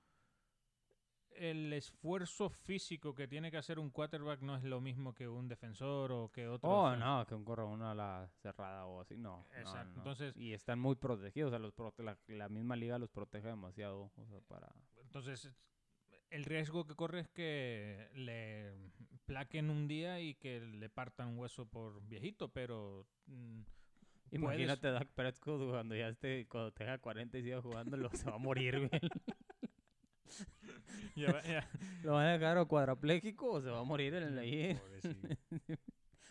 [1.38, 5.48] el esfuerzo físico que tiene que hacer un quarterback no es lo mismo que un
[5.48, 6.70] defensor o que otro.
[6.70, 9.46] Oh, no, que un corre uno a la cerrada o así, no.
[9.58, 9.98] Exacto, no.
[9.98, 13.48] entonces- Y están muy protegidos, o sea, los prote- la, la misma liga los protege
[13.48, 14.68] demasiado, o sea, para...
[15.04, 15.50] Entonces,
[16.30, 18.74] el riesgo que corre es que le
[19.26, 23.06] plaquen un día y que le partan un hueso por viejito, pero...
[23.28, 27.96] mm, puedes- Imagínate a Dak Prescott cuando ya esté, cuando tenga 40 y siga jugando,
[27.96, 29.02] lo, se va a morir, güey.
[31.16, 31.70] ya ya-
[32.04, 34.78] ¿Lo van a dejar o cuadrapléjico o se va a morir en el?
[34.78, 35.28] Pobrecito.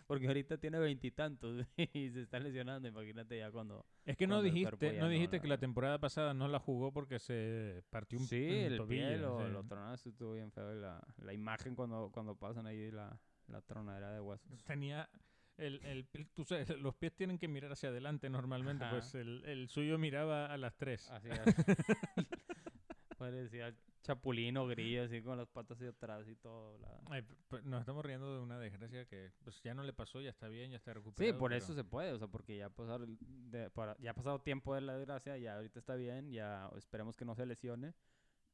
[0.07, 3.85] Porque ahorita tiene veintitantos y se está lesionando, imagínate ya cuando...
[4.05, 7.19] Es que no Cuando dijiste, no dijiste que la temporada pasada no la jugó porque
[7.19, 8.87] se partió un, Sí, el tobillo.
[9.09, 9.53] pie lo, sí.
[9.53, 10.73] lo tronaron, eso estuvo bien feo.
[10.77, 14.63] la, la imagen cuando, cuando pasan ahí la, la tronadera de huesos.
[14.65, 15.09] Tenía
[15.57, 18.93] el, el- tú sabes, los pies tienen que mirar hacia adelante normalmente, Ajá.
[18.95, 21.11] pues el, el suyo miraba a las tres.
[21.11, 21.41] Así es.
[23.17, 26.79] Parecía chapulín o grillo, así con las patas hacia atrás y todo.
[26.79, 29.93] la- Ay, p- p- nos estamos riendo de una desgracia que pues ya no le
[29.93, 31.39] pasó, ya está bien, ya está Sí, recuperado.
[31.39, 33.19] por pero- eso se puede, o sea, porque ya, pasaron
[33.51, 37.17] de- para- ya ha pasado tiempo de la desgracia, ya ahorita está bien, ya esperemos
[37.17, 37.95] que no se lesione.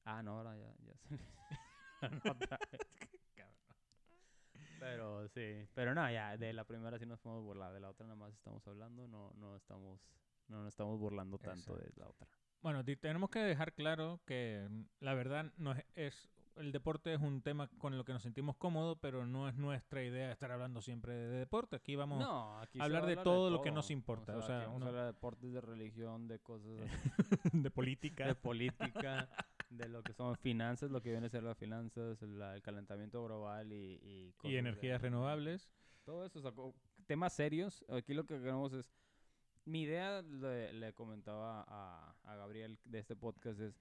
[0.04, 1.10] Ah, no, ahora ya, ya se
[2.10, 2.38] lesionó.
[4.78, 8.04] Pero sí, pero no, ya de la primera sí nos podemos burlar, de la otra
[8.04, 10.00] nada más estamos hablando, no, no estamos,
[10.48, 12.26] no nos estamos burlando tanto de la otra.
[12.62, 17.20] Bueno, tenemos que dejar claro que mm, la verdad no es, es el deporte es
[17.20, 20.80] un tema con lo que nos sentimos cómodos, pero no es nuestra idea estar hablando
[20.82, 21.76] siempre de deporte.
[21.76, 24.58] Aquí vamos No, aquí se hablar a de todo lo que nos importa, o sea,
[24.66, 26.82] vamos no- a hablar de deportes, de religión, de cosas así,
[27.64, 28.26] de política.
[28.26, 29.28] de política,
[29.70, 33.24] de lo que son finanzas, lo que viene a ser las finanzas, la- el calentamiento
[33.24, 35.72] global y, y, cosas y de- energías renovables.
[36.04, 36.74] Todo eso, o sea, co-
[37.06, 37.82] temas serios.
[37.88, 38.92] Aquí lo que queremos es.
[39.64, 43.80] Mi idea, le, le comentaba a, Gabriel de este podcast, es.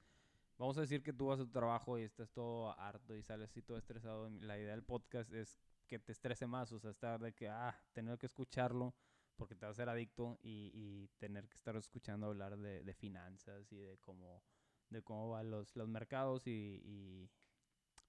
[0.57, 3.49] Vamos a decir que tú vas a tu trabajo y estás todo harto y sales
[3.49, 4.29] así todo estresado.
[4.41, 7.75] La idea del podcast es que te estrese más, o sea, estar de que, ah,
[7.93, 8.93] tener que escucharlo
[9.35, 12.93] porque te vas a ser adicto y, y tener que estar escuchando hablar de, de
[12.93, 14.43] finanzas y de cómo,
[14.91, 17.27] de cómo van los, los mercados y,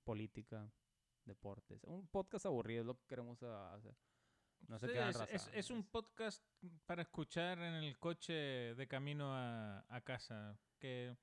[0.04, 0.70] política,
[1.24, 1.82] deportes.
[1.84, 3.96] Un podcast aburrido es lo que queremos hacer.
[4.68, 6.42] No sé Sí, es, es- es un podcast
[6.86, 10.58] para escuchar en el coche de camino a, a casa.
[10.78, 11.16] Que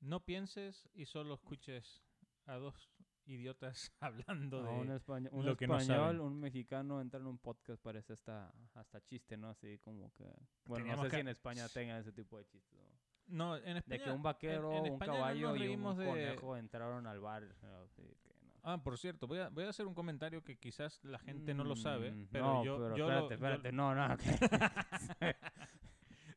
[0.00, 2.02] no pienses y solo escuches
[2.46, 2.90] a dos
[3.26, 4.70] idiotas hablando de...
[4.70, 6.20] un español, un, lo que no español saben.
[6.20, 9.50] un mexicano entra en un podcast parece hasta, hasta chiste, ¿no?
[9.50, 10.24] Así como que...
[10.64, 12.78] Bueno, Teníamos no sé que- si en España tengan ese tipo de chistes.
[12.78, 12.98] ¿no?
[13.26, 14.04] No, en De España...
[14.04, 17.42] que un vaquero, en un España no caballo y un de- conejo entraron al bar.
[17.84, 18.37] así que no.
[18.62, 21.64] Ah, por cierto, voy a, voy a hacer un comentario que quizás la gente no
[21.64, 22.76] lo sabe, Mm, pero no, yo...
[22.78, 24.16] pero yo lo- espérate, yo- espérate, no, no.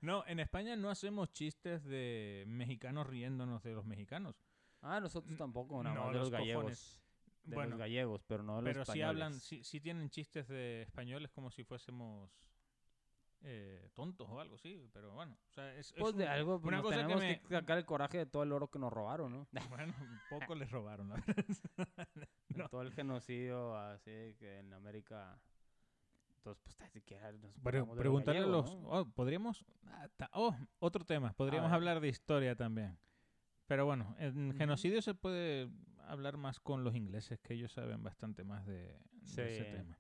[0.02, 4.36] no, en España no hacemos chistes de mexicanos riéndonos de los mexicanos.
[4.82, 6.62] ah, nosotros tampoco, nada No, más de los, los gallegos.
[6.64, 6.98] cojones.
[7.44, 9.44] De bueno, los gallegos, pero no de los pero sí hablan, españoles.
[9.44, 12.30] sí, sí tienen chistes de españoles como si fuésemos
[13.44, 16.58] eh, tontos o algo, sí, pero bueno, o sea, es, es Pues de un- algo,
[16.64, 18.80] una nos cosa que tenemos que, me- sacar el coraje de todo el oro que
[18.80, 19.48] nos robaron, ¿no?
[19.88, 19.94] bueno,
[20.30, 21.36] poco les robaron, la verdad.
[22.50, 22.68] De No.
[22.70, 25.40] todo el genocidio así que en América.
[26.38, 28.82] Entonces, pues, ni siquiera nos Pero los preguntarle gallegos, los...
[28.82, 28.90] ¿no?
[28.90, 29.64] Oh, podríamos...
[29.88, 31.34] ah, Oh, otro tema.
[31.34, 32.98] Podríamos hablar de historia también.
[33.68, 35.70] Pero bueno, en genocidio se puede
[36.08, 39.00] hablar más con los ingleses, que ellos saben bastante más de,
[39.36, 39.98] de ese tema.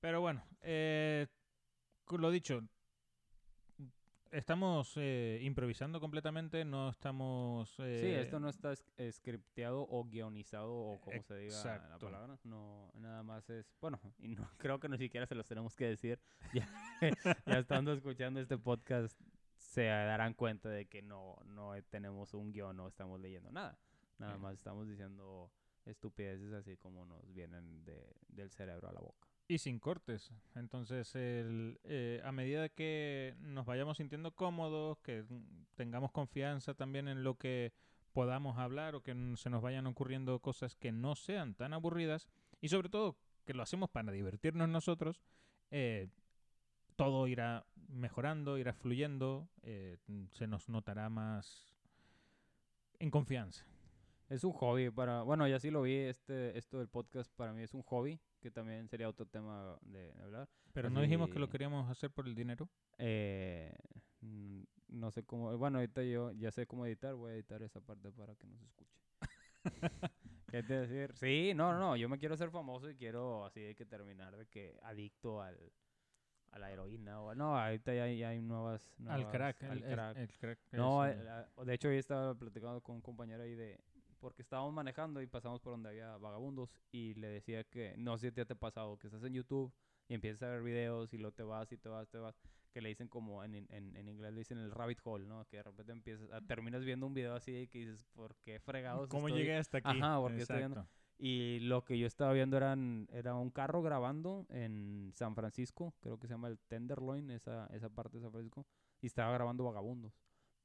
[0.00, 1.26] Pero bueno, eh,
[2.10, 2.60] lo dicho,
[4.30, 7.70] estamos eh, improvisando completamente, no estamos...
[7.70, 8.84] Sí, eh, esto no está es-
[9.16, 12.38] scripteado o guionizado o como se diga la palabra.
[12.44, 13.66] No, nada más es.
[13.80, 16.18] Bueno, y no creo que ni siquiera se los tenemos que decir.
[16.54, 16.68] Ya,
[17.46, 19.18] ya estando escuchando este podcast,
[19.56, 23.78] se darán cuenta de que no, no tenemos un guion, no estamos leyendo nada.
[24.18, 24.40] Nada Sí.
[24.40, 25.50] más estamos diciendo
[25.84, 29.28] estupideces así como nos vienen de, del cerebro a la boca.
[29.48, 30.32] Y sin cortes.
[30.54, 35.24] Entonces, el, eh, a medida que nos vayamos sintiendo cómodos, que
[35.74, 37.72] tengamos confianza también en lo que
[38.12, 42.28] podamos hablar o que se nos vayan ocurriendo cosas que no sean tan aburridas
[42.60, 45.20] y sobre todo que lo hacemos para divertirnos nosotros,
[45.70, 46.08] eh,
[46.96, 49.98] todo irá mejorando, irá fluyendo, eh,
[50.32, 51.74] se nos notará más
[52.98, 53.66] en confianza.
[54.28, 57.62] Es un hobby para, bueno, ya sí lo vi, este, esto del podcast para mí
[57.62, 60.48] es un hobby, que también sería otro tema de hablar.
[60.74, 62.68] Pero no dijimos que lo Así- queríamos hacer por el dinero.
[62.98, 63.74] Eh,
[64.88, 68.10] no sé cómo, bueno, ahorita yo ya sé cómo editar, voy a editar esa parte
[68.12, 69.00] para que no se escuche.
[70.48, 71.12] ¿Qué te decir?
[71.16, 74.36] Sí, no, no, no, yo me quiero hacer famoso y quiero así de que terminar
[74.36, 75.56] de que adicto al,
[76.50, 79.62] a la heroína o no, ahorita ya, hay- ya hay nuevas, al nuevas- crack.
[79.62, 80.16] al el- el- crack.
[80.18, 83.54] el crack No, es, eh, la- de hecho hoy estaba platicando con un compañero ahí
[83.54, 83.80] de...
[84.22, 88.28] Porque estábamos manejando y pasamos por donde había vagabundos y le decía que, no sé
[88.28, 89.72] si te ha pasado, que estás en YouTube
[90.06, 92.80] y empiezas a ver videos y luego te vas y te vas, te vas, que
[92.80, 95.44] le dicen como en, en, en inglés le dicen el rabbit hole, ¿no?
[95.46, 98.60] Que de repente empiezas, a- terminas viendo un video así y que dices, ¿por qué
[98.60, 99.88] fregados ¿Cómo estoy llegué hasta aquí?
[100.00, 100.86] Ajá, porque estoy viendo-
[101.18, 106.20] y lo que yo estaba viendo eran, era un carro grabando en San Francisco, creo
[106.20, 108.64] que se llama el Tenderloin, esa, esa parte de San Francisco,
[109.00, 110.21] y estaba grabando vagabundos.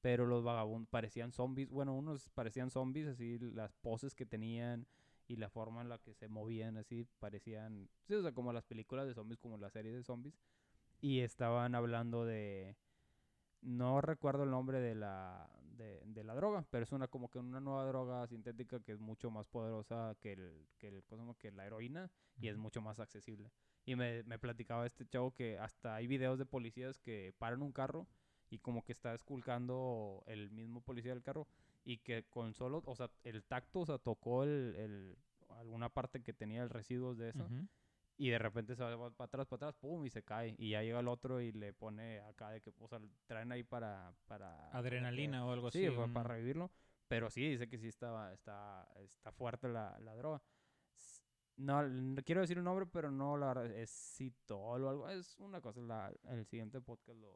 [0.08, 4.88] Pero los vagabundos parecían zombies, bueno, unos parecían zombies, así las poses que tenían
[5.28, 8.64] y la forma en la que se movían, así parecían, sí, o sea, como las
[8.64, 10.40] películas de zombies, como la serie de zombies.
[11.02, 12.78] Y estaban hablando de,
[13.60, 17.40] no recuerdo el nombre de la, de, de la droga, pero es una como que
[17.40, 21.04] una nueva droga sintética que es mucho más poderosa que el, que el,
[21.38, 23.52] que la heroína y es mucho más accesible.
[23.84, 27.74] Y me, me platicaba este chavo que hasta hay videos de policías que paran un
[27.74, 28.08] carro
[28.50, 31.48] y como que está esculcando el mismo policía del carro
[31.84, 35.18] y que con solo, o sea, el tacto, o sea, tocó el, el-
[35.50, 37.68] alguna parte que tenía el residuos de eso Ujú.
[38.18, 40.56] y de repente se va para atrás, para atrás, pum, y se cae.
[40.58, 43.64] Y ya llega el otro y le pone acá de que, o sea, traen ahí
[43.64, 44.14] para...
[44.28, 45.96] para Adrenalina o algo Sí, así.
[45.96, 46.70] un- para revivirlo.
[47.08, 50.42] Pero sí, dice que sí estaba, está, está fuerte la, la droga.
[51.56, 51.82] No
[52.24, 55.10] quiero decir un nombre, pero no, la verdad, es Citol o algo.
[55.10, 57.34] Es una cosa, la, el siguiente podcast lo,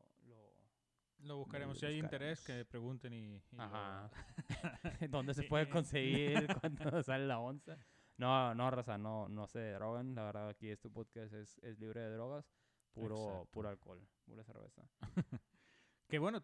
[1.22, 1.78] lo, Lo Lo buscaremos.
[1.80, 3.36] Si hay interés, que pregunten y...
[3.52, 4.10] y lo- Ajá.
[5.10, 7.78] ¿Dónde se puede conseguir cuando sale la onza?
[8.18, 10.14] No, no, raza, no, no se droguen.
[10.16, 12.46] La verdad, aquí este podcast es, es libre de drogas.
[12.94, 13.46] Puro, Exacto.
[13.52, 14.84] puro alcohol, pura cerveza.
[16.08, 16.44] Que bueno,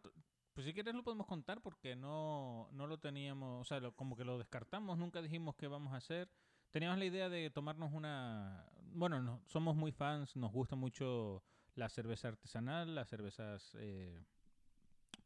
[0.54, 4.16] pues si quieres lo podemos contar porque no, no lo teníamos, o sea, lo- como
[4.16, 6.30] que lo descartamos, nunca dijimos qué vamos a hacer.
[6.72, 8.66] Teníamos la idea de tomarnos una...
[8.94, 11.44] Bueno, no, somos muy fans, nos gusta mucho
[11.76, 14.24] la cerveza artesanal, las cervezas eh,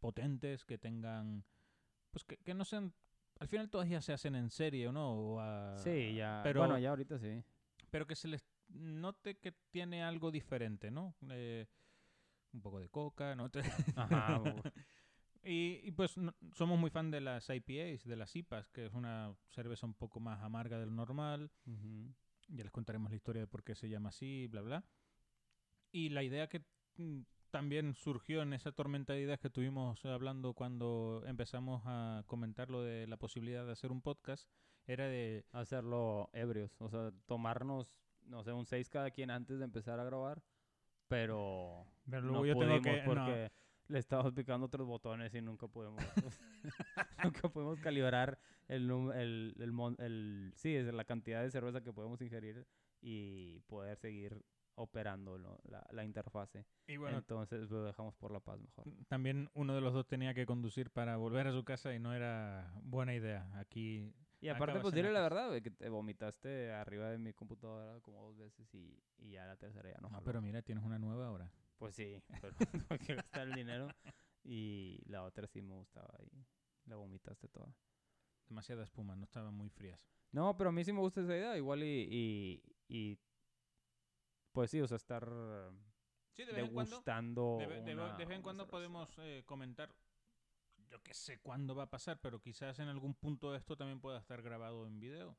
[0.02, 1.46] potentes que tengan...
[2.12, 2.94] Pues que, que no sean...
[3.40, 5.14] Al final todas ya se hacen en serie, ¿no?
[5.14, 6.42] O a- Sí, ya.
[6.44, 7.42] Pero, bueno, ya ahorita sí.
[7.90, 11.16] pero que se les note que tiene algo diferente, ¿no?
[11.30, 11.66] Eh,
[12.54, 13.50] un poco de coca, ¿no?
[13.96, 14.44] Ajá.
[15.44, 18.94] Y, y pues no- somos muy fan de las IPAs, de las IPAs, que es
[18.94, 21.50] una cerveza un poco más amarga del normal.
[21.66, 22.14] ujú.
[22.50, 24.84] Ya les contaremos la historia de por qué se llama así, bla, bla.
[25.92, 26.64] Y la idea que
[26.98, 27.22] mm,
[27.52, 32.82] también surgió en esa tormenta de ideas que tuvimos hablando cuando empezamos a comentar lo
[32.82, 34.50] de la posibilidad de hacer un podcast,
[34.88, 35.46] era de...
[35.52, 36.76] Hacerlo ebrios.
[36.82, 40.42] O sea, tomarnos, no sé, un 6 cada quien antes de empezar a grabar.
[41.08, 43.02] Pero Pero no luego yo pudimos tengo que...
[43.04, 43.52] no, porque
[43.88, 46.02] le estábamos picando otros botones y nunca pudimos
[47.24, 48.40] nunca pudimos calibrar
[48.70, 52.66] el, el, el, el- sí es la cantidad de cerveza que podemos ingerir
[53.02, 54.46] y poder seguir
[54.76, 55.60] operando ¿no?
[55.66, 59.82] la, la interfase y bueno, entonces lo dejamos por la paz mejor también uno de
[59.82, 63.50] los dos tenía que conducir para volver a su casa y no era buena idea.
[63.60, 68.00] Aquí y aparte pues dile la verdad güey, que te vomitaste arriba de mi computadora
[68.02, 70.24] como dos veces y, y ya la tercera ya no, No, jaló.
[70.26, 71.52] pero mira, tienes una nueva ahora.
[71.78, 73.88] pues sí pero no hay que gastar el dinero
[74.44, 76.46] y la otra sí me gustaba y
[76.86, 77.76] la vomitaste toda
[78.48, 80.06] Demasiada espuma, no estaban muy frías.
[80.34, 83.18] No, pero a mí sí me gusta esa idea, igual y, y, y
[84.52, 85.26] pues sí, o sea, estar
[86.34, 87.58] Sí, de vez en cuando, degustando.
[87.60, 89.94] de, de una- de vez en cuando podemos eh, comentar,
[90.90, 94.18] yo que sé cuándo va a pasar, pero quizás en algún punto esto también pueda
[94.20, 95.38] estar grabado en video.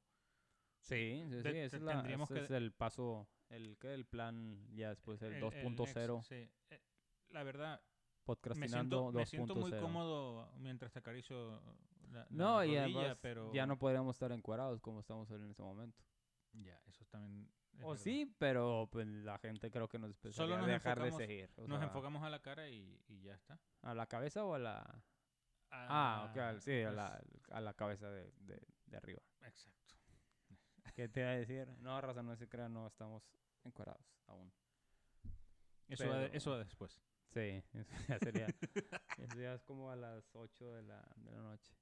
[0.80, 3.94] Sí, sí, sí, Te- ese es, la- tendríamos ese que- es el paso, el que
[3.94, 6.50] el plan ya después, el, El- el 2.0, next, sí.
[6.70, 6.80] Eh,
[7.28, 9.80] La verdad, me podcastinando siento, me siento muy 2.0.
[9.80, 11.60] cómodo mientras te acaricio
[12.10, 15.48] la, la No, y rodilla, además pero ya no podríamos estar encuerados como estamos en
[15.50, 16.04] ese momento.
[16.52, 18.02] Ya, eso también es O verdad.
[18.02, 21.50] sí, pero pues la gente creo que nos Solo a nos dejar de seguir.
[21.56, 23.58] o Nos sea, enfocamos a la cara y, y ya está.
[23.82, 25.04] ¿A la cabeza o a la...?
[25.70, 27.18] Ah, ok, al- sí, a la,
[27.50, 29.22] a la cabeza de, de, de arriba.
[29.42, 29.94] Exacto.
[30.94, 31.66] ¿Qué te iba a decir?
[31.78, 33.22] No, raza, no se crea, no estamos
[33.64, 34.52] encuerados aún.
[35.88, 37.00] Eso, Pero- eso va después.
[37.30, 37.40] Sí,
[37.72, 38.46] eso ya sería.
[39.16, 41.72] eso ya es como a las 8 de la, de la noche.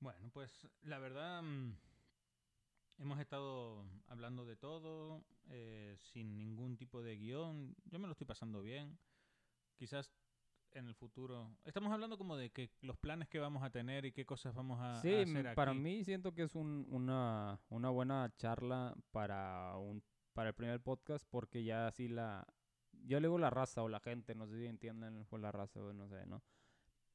[0.00, 1.76] Bueno, pues la verdad mm,
[2.98, 7.74] hemos estado hablando de todo eh, sin ningún tipo de guion.
[7.86, 8.98] Yo me lo estoy pasando bien.
[9.76, 10.10] Quizás
[10.72, 14.12] en el futuro estamos hablando como de que los planes que vamos a tener y
[14.12, 15.80] qué cosas vamos a, a Sí, hacer m- para aquí.
[15.80, 20.02] mí siento que es un, una, una buena charla para un
[20.34, 22.46] para el primer podcast porque ya así la...
[22.92, 25.80] Yo le digo la raza o la gente, no sé si entienden por la raza
[25.80, 26.42] o no sé, ¿no?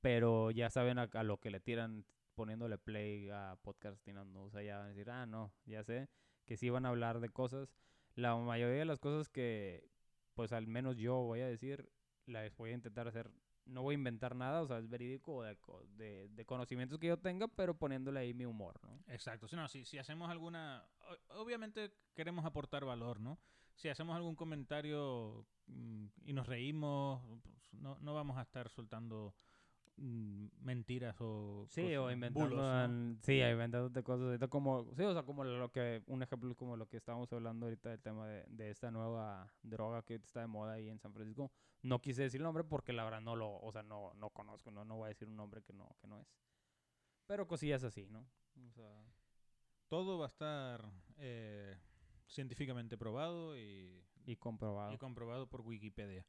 [0.02, 2.06] Pero ya saben a, a lo que le tiran
[2.36, 4.44] poniéndole play a podcastinando.
[4.44, 6.10] O sea, ya van a decir, ah, no, ya sé
[6.46, 7.74] que sí van a hablar de cosas.
[8.16, 9.90] La mayoría de las cosas que,
[10.34, 11.92] pues al menos yo voy a decir,
[12.26, 13.32] las voy a intentar hacer.
[13.66, 15.58] No voy a inventar nada, o sea, es verídico de,
[15.96, 19.00] de, de conocimientos que yo tenga, pero poniéndole ahí mi humor, ¿no?
[19.08, 19.48] Exacto.
[19.48, 20.86] Si, no, si, si hacemos alguna...
[21.30, 23.40] Obviamente queremos aportar valor, ¿no?
[23.76, 29.34] Si hacemos algún comentario mm, y nos reímos, pues, no, no vamos a estar soltando
[29.98, 31.66] mentiras o...
[31.70, 33.18] Sí, o cosas- inventando, bulos, ¿no?
[33.22, 36.98] sí, inventándote cosas como, sí, o sea, como lo que, un ejemplo como lo que
[36.98, 40.90] estábamos hablando ahorita del tema de, de esta nueva droga que está de moda ahí
[40.90, 41.52] en San Francisco.
[41.84, 44.72] No quise decir el nombre porque la verdad no lo, o sea, no, no conozco,
[44.72, 46.28] no, no voy a decir un nombre que no, que no es.
[47.26, 48.26] Pero cosillas así, ¿no?
[48.68, 49.06] O sea,
[49.90, 51.78] Todo va a estar eh,
[52.28, 54.92] científicamente probado y, y comprobado.
[54.94, 56.26] y comprobado por Wikipedia.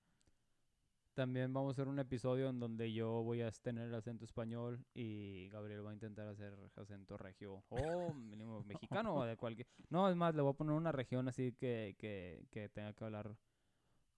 [1.15, 4.85] También vamos a hacer un episodio en donde yo voy a tener el acento español
[4.95, 9.69] y Gabriel va a intentar hacer acento regio o mínimo mexicano o de cualquier...
[9.91, 13.05] No, es más, le voy a poner una región así que, que, que tenga que
[13.05, 13.37] hablar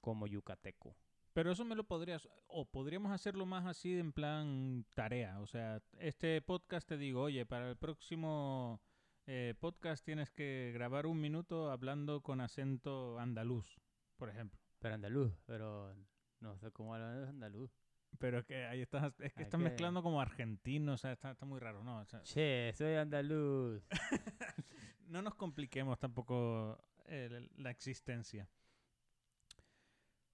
[0.00, 0.96] como yucateco.
[1.34, 5.38] Pero eso me lo podrías, o podríamos hacerlo más así en plan tarea.
[5.40, 8.80] O sea, este podcast te digo, oye, para el próximo
[9.26, 13.78] eh, podcast tienes que grabar un minuto hablando con acento andaluz,
[14.16, 14.58] por ejemplo.
[14.78, 15.94] Pero andaluz, pero
[16.40, 17.70] no sé cómo hablar andaluz.
[18.18, 21.60] Pero que ahí estás, es que que- mezclando como argentino, o sea, está, está muy
[21.60, 21.98] raro, ¿no?
[21.98, 23.82] O sea, Che, soy andaluz.
[25.06, 28.48] no nos compliquemos tampoco eh, la existencia.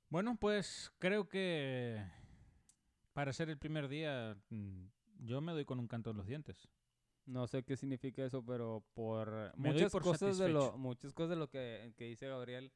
[0.08, 2.04] Bueno, pues creo que
[3.12, 4.84] para ser el primer día, mm,
[5.20, 6.68] yo me doy con un canto en los dientes.
[7.24, 11.30] No sé qué significa eso, pero por Me muchas por cosas de lo muchas cosas
[11.30, 12.72] de lo que, que dice Gabriel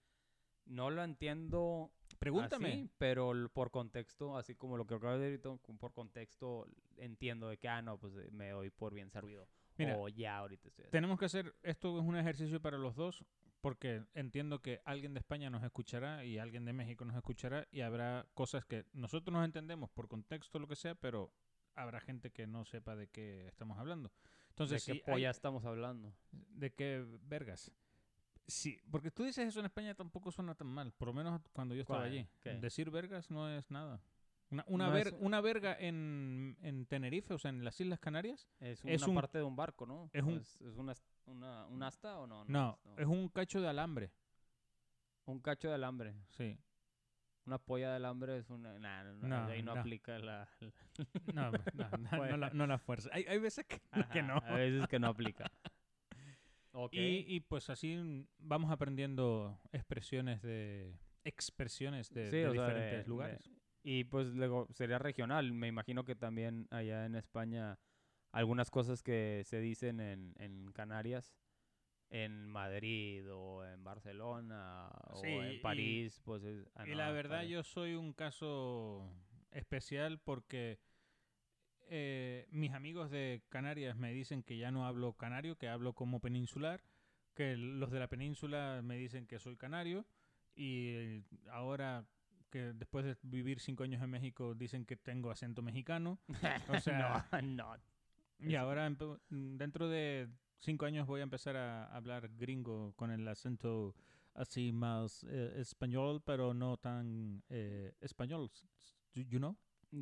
[0.64, 2.68] no lo entiendo Pregúntame.
[2.68, 7.58] así, pero por contexto, así como lo que acabas de decir, por contexto entiendo de
[7.58, 9.48] que ah no, pues eh, me doy por bien servido.
[9.78, 10.90] Mira, o ya ahorita estoy así.
[10.92, 13.24] Tenemos que hacer, esto es un ejercicio para los dos,
[13.60, 17.82] porque entiendo que alguien de España nos escuchará y alguien de México nos escuchará y
[17.82, 21.30] habrá cosas que nosotros nos entendemos por contexto, lo que sea, pero
[21.74, 24.10] habrá gente que no sepa de qué estamos hablando.
[24.50, 26.14] Entonces, ¿De qué si hay- polla estamos hablando?
[26.30, 27.70] ¿De qué vergas?
[28.48, 31.74] Sí, porque tú dices eso en España tampoco suena tan mal, por lo menos cuando
[31.74, 32.10] yo estaba ¿Cuál?
[32.12, 32.28] allí.
[32.40, 32.54] ¿Qué?
[32.54, 34.00] Decir vergas no es nada.
[34.50, 37.98] Una, una, No ver- es- una verga en, en Tenerife, o sea, en las Islas
[37.98, 40.08] Canarias, Es, Es una un- parte de un barco, ¿no?
[40.12, 40.94] es ¿O un- es, una,
[41.26, 42.44] una- un asta o no?
[42.44, 42.96] no, no.
[42.98, 44.12] es un cacho de alambre,
[45.24, 46.14] un cacho de alambre.
[46.28, 46.56] sí.
[47.44, 48.76] Una polla de alambre es una.
[48.80, 50.48] Nah, no, no, ahí no, aplica la.
[51.32, 51.52] la- No,
[52.26, 53.08] no, la, no la fuerza.
[53.12, 53.80] Hay, hay veces que,
[54.12, 54.38] que no.
[54.38, 55.44] A veces que no aplica.
[56.92, 63.04] Y, y pues así vamos aprendiendo expresiones de expresiones de, Sí, de o sea, diferentes
[63.04, 63.44] de- lugares.
[63.44, 65.52] de- y pues luego sería regional.
[65.52, 67.78] Me imagino que también allá en España
[68.32, 71.34] algunas cosas que se dicen en, en Canarias,
[72.10, 76.66] en Madrid o en Barcelona Sí, o y- en París, pues es...
[76.74, 77.50] ah, Y no, la verdad París.
[77.52, 79.08] yo soy un caso
[79.52, 80.78] especial porque
[81.88, 86.20] eh, mis amigos de Canarias me dicen que ya no hablo canario, que hablo como
[86.20, 86.82] peninsular,
[87.34, 90.06] que los de la península me dicen que soy canario
[90.54, 92.06] y eh, ahora
[92.50, 96.18] que después de vivir cinco años en México dicen que tengo acento mexicano.
[96.68, 97.76] O sea, no, no.
[98.38, 98.90] y ahora
[99.28, 100.28] dentro de
[100.58, 103.94] cinco años voy a empezar a hablar gringo con el acento
[104.34, 108.50] así más eh, español, pero no tan eh, español.
[109.14, 109.56] You know?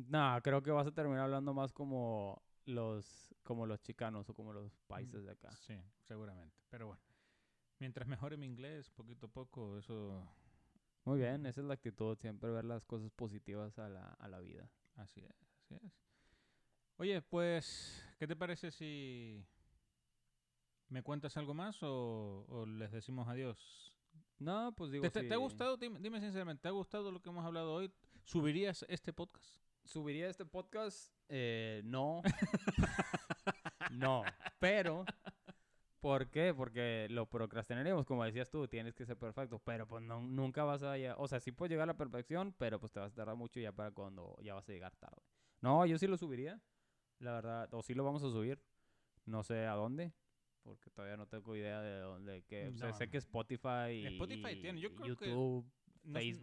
[0.09, 4.51] No, creo que vas a terminar hablando más como los como los chicanos o como
[4.53, 5.55] los países de acá.
[5.55, 6.55] Sí, seguramente.
[6.69, 7.01] Pero bueno,
[7.79, 10.27] mientras mejore mi inglés poquito a poco, eso
[11.05, 14.39] Muy bien, esa es la actitud, siempre ver las cosas positivas a la, a la
[14.39, 14.69] vida.
[14.95, 15.93] así es, así es.
[16.97, 19.45] Oye, pues, ¿qué te parece si
[20.89, 23.91] me cuentas algo más o, o les decimos adiós?
[24.39, 25.77] No, pues digo, ¿Te, te- te ha gustado?
[25.77, 27.91] Dime, dime sinceramente, ¿te ha gustado lo que hemos hablado hoy?
[28.23, 29.64] ¿Subirías este podcast?
[29.85, 31.13] ¿Subiría este podcast?
[31.29, 32.21] Eh, no.
[33.91, 34.23] no,
[34.59, 35.05] pero...
[35.99, 36.53] ¿Por qué?
[36.55, 40.83] Porque lo procrastinaríamos, como decías tú, tienes que ser perfecto, pero pues no, nunca vas
[40.83, 43.15] a llegar, o sea, sí puedes llegar a la perfección, pero pues te vas a
[43.15, 45.23] tardar mucho ya para cuando ya vas a llegar tarde.
[45.61, 46.61] No, yo sí lo subiría,
[47.17, 48.61] la verdad, o sí lo vamos a subir,
[49.25, 50.13] no sé a dónde,
[50.61, 54.05] porque todavía no tengo idea de dónde, que, o sea, No, sé que Spotify y,
[54.05, 55.65] Spotify tiene, yo creo que YouTube,
[56.13, 56.39] es-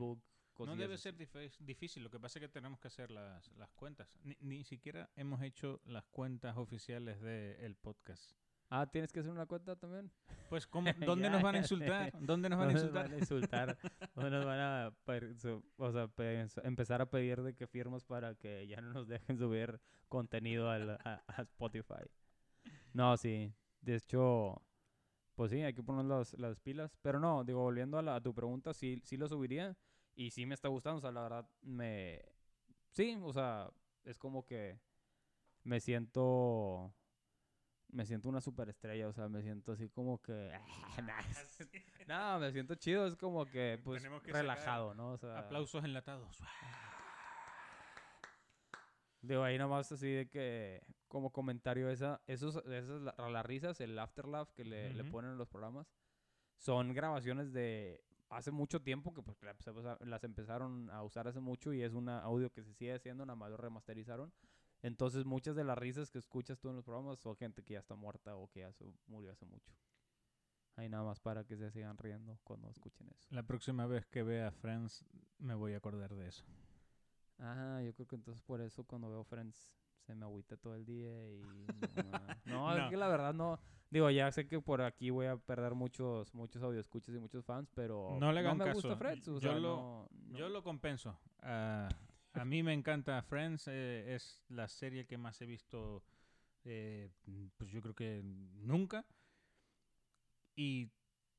[0.58, 4.18] No debe ser difícil, lo que pasa es que tenemos que hacer las, las cuentas.
[4.24, 8.32] Ni, ni siquiera hemos hecho las cuentas oficiales del podcast.
[8.74, 10.10] Ah, ¿tienes que hacer una cuenta también?
[10.48, 12.12] Pues, ¿cómo, ¿dónde nos van a insultar?
[12.20, 13.04] ¿Dónde nos van a ¿Dónde insultar?
[13.04, 13.78] van a insultar?
[14.14, 14.92] ¿Dónde nos van a,
[15.76, 19.36] o sea, pe- empezar a pedir de que firmas para que ya no nos dejen
[19.36, 19.78] subir
[20.08, 22.04] contenido al- a, a Spotify?
[22.94, 23.52] No, sí.
[23.82, 24.62] De hecho,
[25.34, 26.96] pues sí, hay que poner las, las pilas.
[27.02, 29.76] Pero no, digo, volviendo a, la- a tu pregunta, sí, sí lo subiría.
[30.14, 32.22] Y sí me está gustando, o sea, la verdad, me...
[32.90, 33.70] Sí, o sea,
[34.04, 34.78] es como que
[35.64, 36.94] me siento...
[37.88, 40.50] Me siento una superestrella, o sea, me siento así como que...
[42.08, 45.12] No, me siento chido, es como que, pues, Tenemos que relajado, ¿no?
[45.12, 46.42] O sea, Aplausos enlatados.
[49.20, 53.96] Digo, ahí nomás así de que, como comentario, esa, esos, esas, la- las risas, el
[53.98, 55.86] afterlaugh que le, le ponen en los programas,
[56.56, 58.02] son grabaciones de
[58.32, 61.92] hace mucho tiempo que pues las empeza- las empezaron a usar hace mucho y es
[61.92, 64.32] un audio que se sigue haciendo, nada más lo remasterizaron.
[64.82, 67.80] Entonces muchas de las risas que escuchas tú en los programas son gente que ya
[67.80, 68.72] está muerta o que ya
[69.06, 69.72] murió hace mucho.
[70.76, 73.28] Ahí nada más para que se sigan riendo cuando escuchen eso.
[73.30, 75.04] La próxima vez que vea Friends
[75.38, 76.44] me voy a acordar de eso.
[77.38, 79.70] Ah, yo creo que entonces por eso cuando veo Friends
[80.06, 81.40] se me agüita todo el día y...
[82.46, 83.58] No, es que la verdad no...
[83.90, 87.68] Digo, ya sé que por aquí voy a perder muchos muchos audioscuchas y muchos fans,
[87.74, 88.88] pero No le hagan me caso.
[88.88, 89.28] gusta Friends.
[89.28, 91.18] o Yo sea, lo- no- Yo lo compenso.
[91.40, 91.88] Ah,
[92.32, 93.68] a mí me encanta Friends.
[93.68, 96.02] eh, es la serie que más he visto,
[96.64, 97.10] eh,
[97.58, 99.04] pues yo creo que nunca.
[100.56, 100.90] Y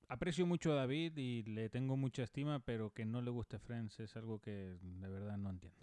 [0.08, 4.00] aprecio mucho a David y le tengo mucha estima, pero que no le guste Friends
[4.00, 5.80] es algo que de verdad no entiendo.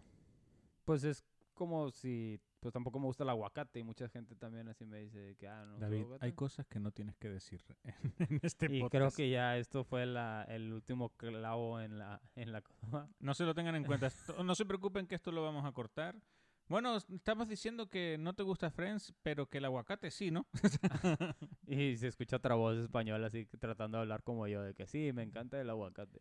[0.85, 1.25] Pues es
[1.55, 2.41] como si...
[2.61, 5.49] Pues tampoco me gusta el aguacate y mucha gente también así me dice que...
[5.49, 8.81] Ah, no, ¿el David, hay cosas que no tienes que decir en, en este Y
[8.81, 8.91] podcast.
[8.93, 12.63] creo que ya esto fue la, el último clavo en la, en la.
[13.19, 14.11] No se lo tengan en cuenta.
[14.45, 16.21] No se preocupen que esto lo vamos a cortar
[16.69, 20.47] Bueno, estabas diciendo que no te gusta Friends, pero que el aguacate sí, ¿no?
[21.67, 25.13] Y se escucha otra voz española así tratando de hablar como yo, de que sí,
[25.15, 26.21] me encanta el aguacate.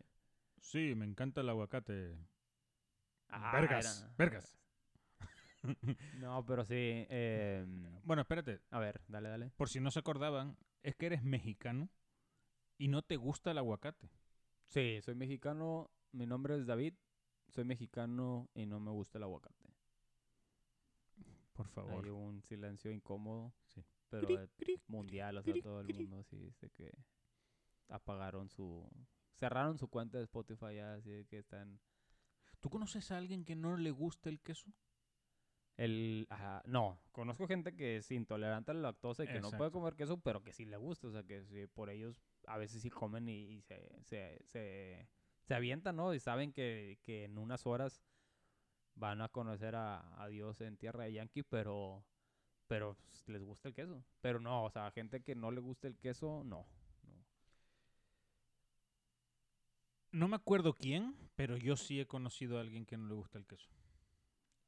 [0.58, 2.16] Sí, me encanta el aguacate.
[3.28, 4.59] Ah, vergas, era- vergas.
[6.20, 7.06] No, pero sí.
[7.08, 9.50] em, Bueno, espérate, a ver, dale, dale.
[9.56, 11.90] por si no se acordaban, es que eres mexicano
[12.78, 14.10] y no te gusta el aguacate.
[14.68, 16.94] Sí, soy mexicano, mi nombre es David,
[17.48, 19.68] soy mexicano y no me gusta el aguacate.
[21.52, 22.04] Por favor.
[22.04, 23.84] Hay un silencio incómodo, Sí.
[24.08, 26.90] pero Cric, cric, mundial, o sea, cric, todo el mundo así dice que
[27.88, 28.88] apagaron su...
[29.34, 31.80] Cerraron su cuenta de Spotify ya, así de que están...
[32.60, 34.70] ¿Tú conoces a alguien que no le gusta el queso?
[35.80, 39.70] El, ajá, no, conozco gente que es intolerante a la lactosa y que no puede
[39.70, 42.82] comer queso, pero que sí le gusta, o sea, que sí, por ellos a veces
[42.82, 45.08] sí comen y, y se, se, se,
[45.40, 46.12] se avientan, ¿no?
[46.12, 48.02] Y saben que, que en unas horas
[48.94, 52.04] van a conocer a, a Dios en tierra de Yankee, pero,
[52.66, 54.04] pero pues, les gusta el queso.
[54.20, 56.66] Pero no, o sea, gente que no le gusta el queso, no.
[57.04, 57.24] no.
[60.12, 63.38] No me acuerdo quién, pero yo sí he conocido a alguien que no le gusta
[63.38, 63.70] el queso.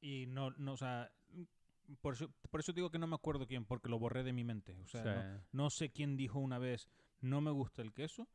[0.03, 3.46] Y no, no, o sea, mm, por eso, por eso digo que no me acuerdo
[3.46, 4.76] quién, porque lo borré de mi mente.
[4.82, 5.44] O sea, no, Sí.
[5.53, 6.90] no sé quién dijo una vez,
[7.20, 8.28] no me gusta el queso,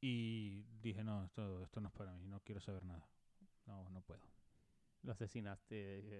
[0.00, 3.06] y dije, no, esto, esto no es para mí, no quiero saber nada.
[3.66, 4.20] No, no puedo.
[5.02, 5.74] Lo asesinaste,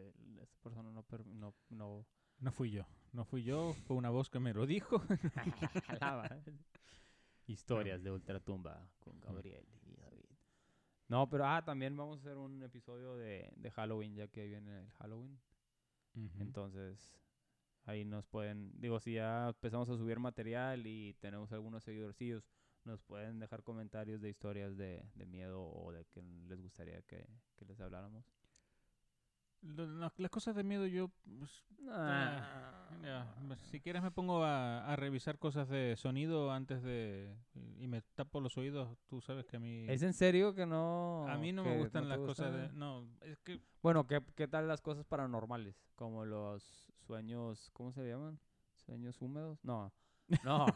[0.08, 0.12] eh,
[0.42, 2.06] esa persona no, no, no
[2.38, 5.02] No fui yo, no fui yo, fue una voz que me lo dijo.
[5.88, 6.28] Alaba.
[7.46, 9.83] Historias de Ultratumba con Gabriel y David.
[11.14, 14.80] No, pero ah, también vamos a hacer un episodio de, de Halloween, ya que viene
[14.80, 15.38] el Halloween.
[16.40, 17.16] Entonces,
[17.84, 22.50] ahí nos pueden, digo, si ya empezamos a subir material y tenemos algunos seguidorcillos,
[22.82, 27.24] nos pueden dejar comentarios de historias de, de miedo o de que les gustaría que,
[27.54, 28.24] que les habláramos.
[29.64, 34.96] Las cosas de miedo yo, pues, Ah, ya, pues, si quieres me pongo a, a
[34.96, 37.36] revisar cosas de sonido antes de...
[37.78, 39.86] y me tapo los oídos, tú sabes que a mí...
[39.88, 41.26] ¿Es en serio que no?
[41.28, 42.72] a mí no me gustan las cosas de...
[42.72, 43.60] No, es que...
[43.82, 45.76] Bueno, ¿qué, ¿qué tal las cosas paranormales?
[45.94, 48.38] Como los sueños, ¿cómo se llaman?
[48.76, 49.58] ¿Sueños húmedos?
[49.62, 49.92] No,
[50.44, 50.66] no.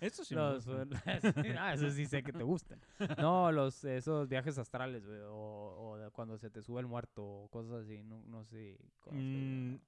[0.00, 2.80] Eso sí me los, ah, eso sí sé que te gustan.
[3.18, 5.30] No, los, esos viajes astrales, güey, o,
[6.06, 8.78] o cuando se te sube el muerto, o cosas así, no, no sé.
[9.10, 9.80] Mm, ¿no?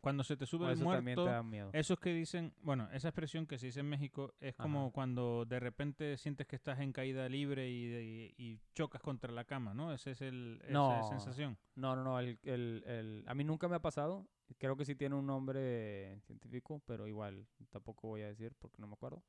[0.00, 1.24] Cuando se te O sube el eso también te muerto...
[1.24, 1.70] da miedo.
[1.74, 4.92] Esos que dicen, bueno, esa expresión que se dice en México es como Ajá.
[4.92, 9.44] cuando de repente sientes que estás en caída libre y, y- y chocas contra la
[9.44, 9.92] cama, ¿no?
[9.92, 11.08] Esa es el, esa No.
[11.08, 11.58] sensación.
[11.74, 14.26] No, no, no, el, el, el- a mí nunca me ha pasado.
[14.58, 18.86] Creo que sí tiene un nombre científico, pero igual tampoco voy a decir porque no
[18.86, 19.22] me acuerdo.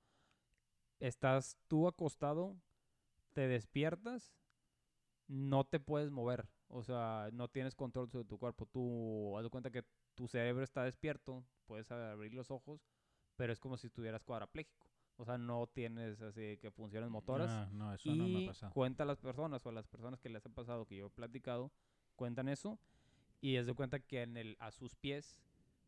[0.99, 2.55] Estás tú acostado,
[3.34, 4.36] te despiertas,
[5.28, 6.47] no te puedes mover.
[6.67, 8.65] O sea, no tienes control sobre tu cuerpo.
[8.65, 9.84] Tú, haz de cuenta que
[10.15, 12.82] tu cerebro está despierto, puedes abrir los ojos,
[13.36, 14.88] pero es como si estuvieras cuadrapléjico.
[15.17, 17.49] O sea, no tienes así que funciones motoras.
[17.51, 18.74] Ah, no, eso no me Y ha pasado.
[18.74, 21.72] cuenta las personas o las personas que les ha pasado que yo he platicado,
[22.15, 22.80] cuentan eso.
[23.41, 25.41] Y es de cuenta que en el, a sus pies,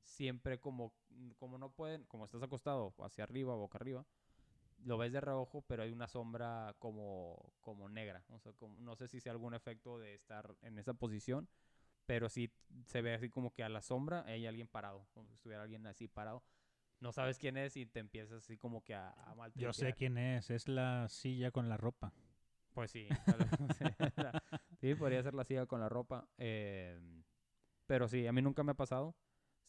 [0.04, 0.94] siempre como,
[1.38, 4.06] como no pueden, como estás acostado hacia arriba, boca arriba,
[4.86, 8.24] lo ves de reojo, pero hay una sombra como, como negra.
[8.30, 11.48] O sea, como, no sé si sea algún efecto de estar en esa posición,
[12.06, 12.52] pero sí
[12.86, 15.86] se ve así como que a la sombra hay alguien parado, como si estuviera alguien
[15.88, 16.44] así parado.
[17.00, 20.18] No sabes quién es y te empiezas así como que a, a Yo sé quién
[20.18, 22.14] es, es la silla con la ropa.
[22.74, 23.08] Pues sí.
[24.82, 26.28] sí, podría ser la silla con la ropa.
[26.38, 27.00] eh,
[27.88, 29.16] pero sí, a mí nunca me ha pasado.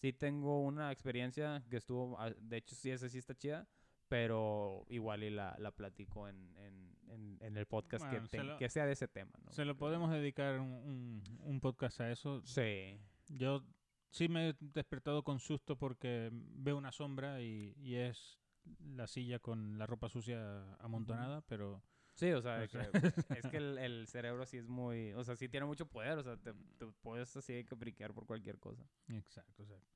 [0.01, 3.67] Sí tengo una experiencia que estuvo, ah, de hecho sí, esa sí está chida,
[4.09, 8.37] pero igual y la, la platico en, en, en, en el podcast Bueno, que, se
[8.39, 9.33] te- lo- que sea de ese tema.
[9.45, 9.53] ¿no?
[9.53, 12.43] Se lo podemos dedicar un, un- un podcast a eso.
[12.45, 12.99] Sí.
[13.29, 13.65] Yo
[14.11, 18.39] sí me he despertado con susto porque veo una sombra y, y es
[18.81, 21.83] la silla con la ropa sucia amontonada, pero
[22.15, 22.99] Sí, o sea, O de sea- que
[23.39, 26.23] es que el, el cerebro sí es muy, o sea, sí tiene mucho poder, o
[26.23, 28.85] sea, te, te puedes así que briquear por cualquier cosa.
[29.09, 29.89] Exacto, exacto.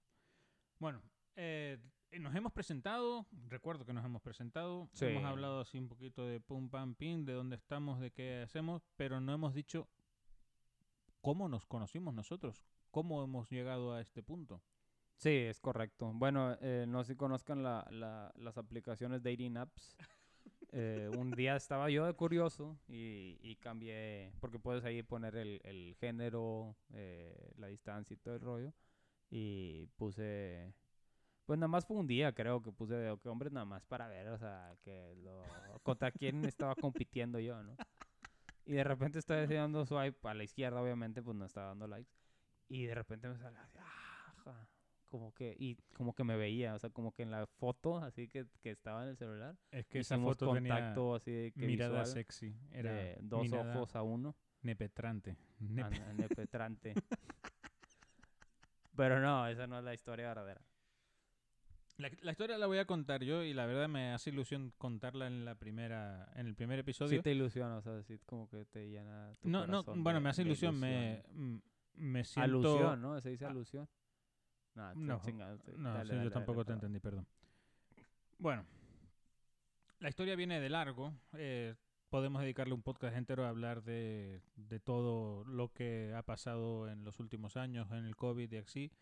[0.81, 1.01] Bueno,
[1.37, 1.79] eh,
[2.19, 5.07] nos hemos presentado, recuerdo que nos hemos presentado, Sí.
[5.07, 8.83] hemos hablado así un poquito de pum pam pim, de dónde estamos, de qué hacemos,
[8.97, 9.89] pero no hemos dicho
[11.21, 14.63] cómo nos conocimos nosotros, cómo hemos llegado a este punto.
[15.17, 16.13] Sí, es correcto.
[16.15, 19.97] Bueno, eh, no sé si conozcan la, la- las aplicaciones dating apps.
[20.73, 25.97] Eh, un día estaba yo de curioso y, y cambié, porque puedes ahí poner el,
[25.99, 28.75] género, eh, la distancia y todo el rollo.
[29.31, 30.75] Y puse,
[31.47, 34.09] pues nada más fue un día creo que puse de que hombres nada más para
[34.09, 35.43] ver, o sea, que lo,
[35.83, 37.77] contra quién estaba compitiendo yo, ¿no?
[38.67, 42.13] Y de repente estaba dando swipe a la izquierda, obviamente, pues no estaba dando likes.
[42.69, 44.69] Y de repente me sale "Ajá",
[45.09, 48.29] como que, y como que me veía, o sea, como que en la foto, así
[48.29, 51.67] que, que estaba en el celular, Es que esa foto tenía contacto así de que
[51.67, 52.55] mirada visual, sexy.
[52.73, 55.37] Era de dos ojos a uno, nepetrante.
[55.61, 56.95] Nepe- an- nepetrante.
[58.97, 60.61] Pero no, esa no es la historia verdadera.
[61.99, 65.27] La, la historia la voy a contar yo y la verdad me hace ilusión contarla
[65.27, 67.19] en la primera en el primer episodio.
[67.19, 70.21] Sí te ilusiona, o sea, sí como que te llena tu no, no, bueno, de-
[70.21, 71.57] me hace ilusión, me mm,
[71.95, 73.21] me siento Alusión, ¿no?
[73.21, 73.89] ¿Se dice Ah, alusión?
[74.79, 77.27] No, No, No, dale, sí, dale, yo dale, tampoco te entendí, perdón.
[78.39, 78.65] Bueno,
[80.01, 81.13] la historia viene de largo.
[81.35, 81.75] eh,
[82.11, 87.05] podemos dedicarle un podcast entero a hablar de, de todo lo que ha pasado en
[87.05, 88.93] los últimos años, en el COVID y así.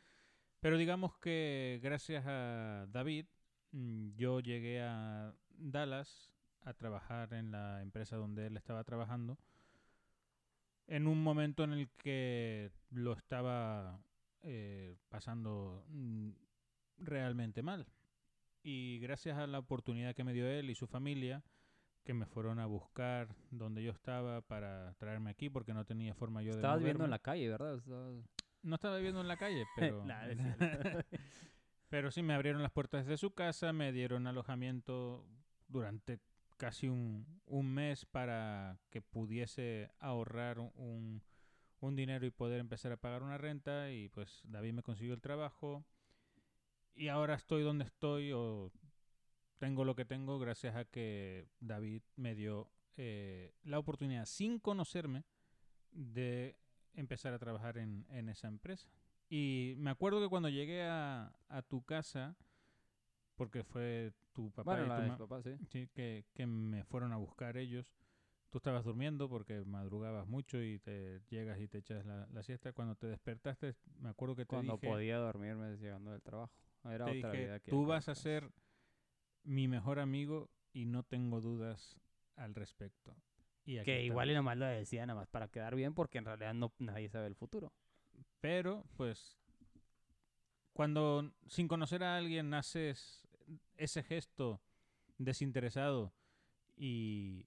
[0.61, 3.27] Pero digamos que gracias a David,
[3.73, 9.39] mm, yo llegué a Dallas a trabajar en la empresa donde él estaba trabajando
[10.89, 14.01] en un momento en el que lo estaba
[14.43, 16.31] eh, pasando mm,
[16.99, 17.87] realmente mal.
[18.63, 21.43] Y gracias a la oportunidad que me dio él y su familia,
[22.05, 26.43] que me fueron a buscar donde yo estaba para traerme aquí porque no tenía forma
[26.43, 27.77] yo de Estabas viviendo en la calle, ¿verdad?
[27.77, 28.25] Estabas-
[28.63, 30.05] No estaba viviendo en la calle, pero...
[30.05, 30.27] Nah.
[31.89, 35.25] Pero sí me abrieron las puertas de su casa, me dieron alojamiento
[35.69, 36.19] durante
[36.57, 41.23] casi un, un mes para que pudiese ahorrar un- un,
[41.81, 45.21] un dinero y poder empezar a pagar una renta y pues David me consiguió el
[45.21, 45.85] trabajo
[46.95, 48.73] y ahora estoy donde estoy o
[49.59, 55.25] tengo lo que tengo gracias a que David me dio eh, la oportunidad sin conocerme
[55.93, 56.57] de
[56.95, 58.89] empezar a trabajar en, en esa empresa.
[59.29, 62.37] Y me acuerdo que cuando llegué a, a tu casa,
[63.37, 65.57] porque fue tu papá bueno, y tu de ma- mis papás, sí.
[65.69, 67.93] sí, que, que me fueron a buscar ellos.
[68.57, 72.73] Tú estabas durmiendo porque madrugabas mucho y te llegas y te echas la, la siesta.
[72.73, 76.55] Cuando te despertaste, me acuerdo que te Cuando dije, podía dormirme llegando del trabajo.
[76.85, 78.23] Era te otra dije, vida que tú vas a atrás".
[78.23, 78.51] ser
[79.45, 82.01] mi mejor amigo y no tengo dudas
[82.37, 83.15] al respecto.
[83.67, 86.55] Y Que igual y nomás lo decía nada más para quedar bien porque en realidad
[86.55, 87.75] no nadie sabe el futuro.
[88.41, 89.37] Pero, pues,
[90.73, 93.29] cuando sin conocer a alguien haces
[93.77, 94.63] ese gesto
[95.19, 96.15] desinteresado
[96.75, 97.45] y,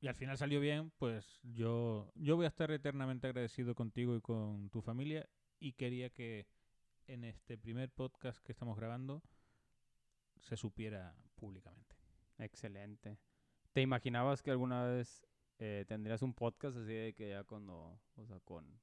[0.00, 4.20] y al final salió bien, pues yo, yo voy a estar eternamente agradecido contigo y
[4.20, 5.28] con tu familia
[5.58, 6.46] y quería que
[7.06, 9.22] en este primer podcast que estamos grabando
[10.38, 11.96] se supiera públicamente.
[12.38, 13.18] Excelente.
[13.72, 15.26] ¿Te imaginabas que alguna vez
[15.58, 18.80] eh, tendrías un podcast así de que ya cuando, o sea, con,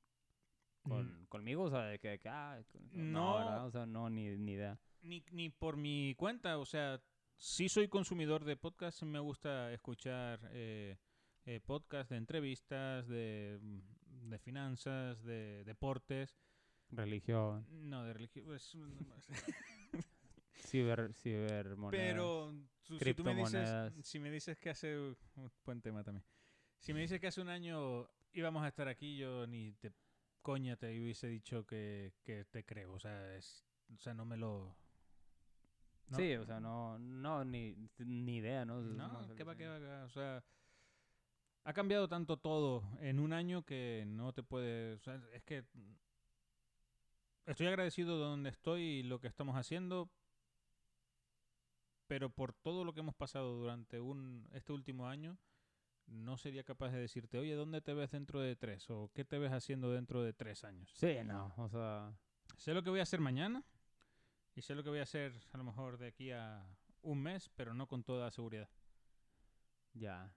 [0.84, 2.61] con conmigo, o sea, de que, de que, ah,
[2.91, 3.38] No.
[3.38, 3.65] ¿verdad?
[3.65, 4.80] O sea, no, ni, ni idea.
[5.01, 7.01] ni, ni por mi cuenta, o sea,
[7.38, 10.97] sí soy consumidor de podcasts, me gusta escuchar eh,
[11.48, 16.38] eh, podcasts de entrevistas, de, mm, de finanzas, de deportes,
[16.89, 18.74] Religión, no de religión, pues,
[20.54, 22.06] ciber, cibermonedas.
[22.16, 25.16] pero tú- si tú me dices, si me dices que hace, uh,
[25.66, 26.24] buen tema también,
[26.80, 29.91] si me dices que hace un año íbamos a estar aquí, yo ni te
[30.41, 34.38] coña te hubiese dicho que, que te creo, o sea, es, o sea, no me
[34.38, 34.76] lo...
[36.10, 36.18] no.
[36.18, 38.80] Sí, o sea, no, no, ni, ni idea, ¿no?
[38.80, 40.04] Es No, ¿qué va, qué va, qué va?
[40.06, 40.43] O sea,
[41.68, 44.93] ha cambiado tanto todo en un año que no te puede...
[44.93, 45.65] O sea, es que
[47.45, 50.09] estoy agradecido de donde estoy y lo que estamos haciendo,
[52.07, 55.38] pero por todo lo que hemos pasado durante un, este último año,
[56.05, 58.89] no sería capaz de decirte, oye, ¿dónde te ves dentro de tres?
[58.89, 60.89] O ¿qué te ves haciendo dentro de tres años?
[60.95, 62.13] Sí, no, o sea,
[62.55, 63.65] Sé lo que voy a hacer mañana
[64.55, 66.65] y sé lo que voy a hacer a lo mejor de aquí a
[67.01, 68.70] un mes, pero no con toda seguridad.
[69.91, 70.34] ya.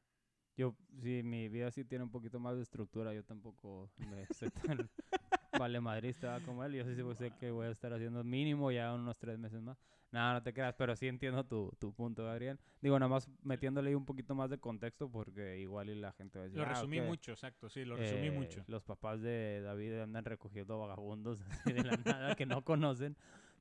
[0.60, 3.14] Yo, sí, mi vida sí tiene un poquito más de estructura.
[3.14, 4.90] Yo tampoco me soy tan
[5.58, 6.74] vale madrista como él.
[6.74, 9.78] Yo sí sí sé que voy a estar haciendo mínimo ya unos tres meses más.
[10.12, 12.58] Nada, no te creas, pero sí entiendo tu, tu punto, Gabriel.
[12.82, 16.44] Digo, nada más metiéndole un poquito más de contexto porque igual y la gente va
[16.44, 16.58] a decir...
[16.58, 18.62] Lo "Ah, resumí ok, mucho, exacto, sí, lo resumí eh, mucho.
[18.66, 21.40] Los papás de David andan recogiendo vagabundos
[21.70, 23.16] así de la nada que no conocen.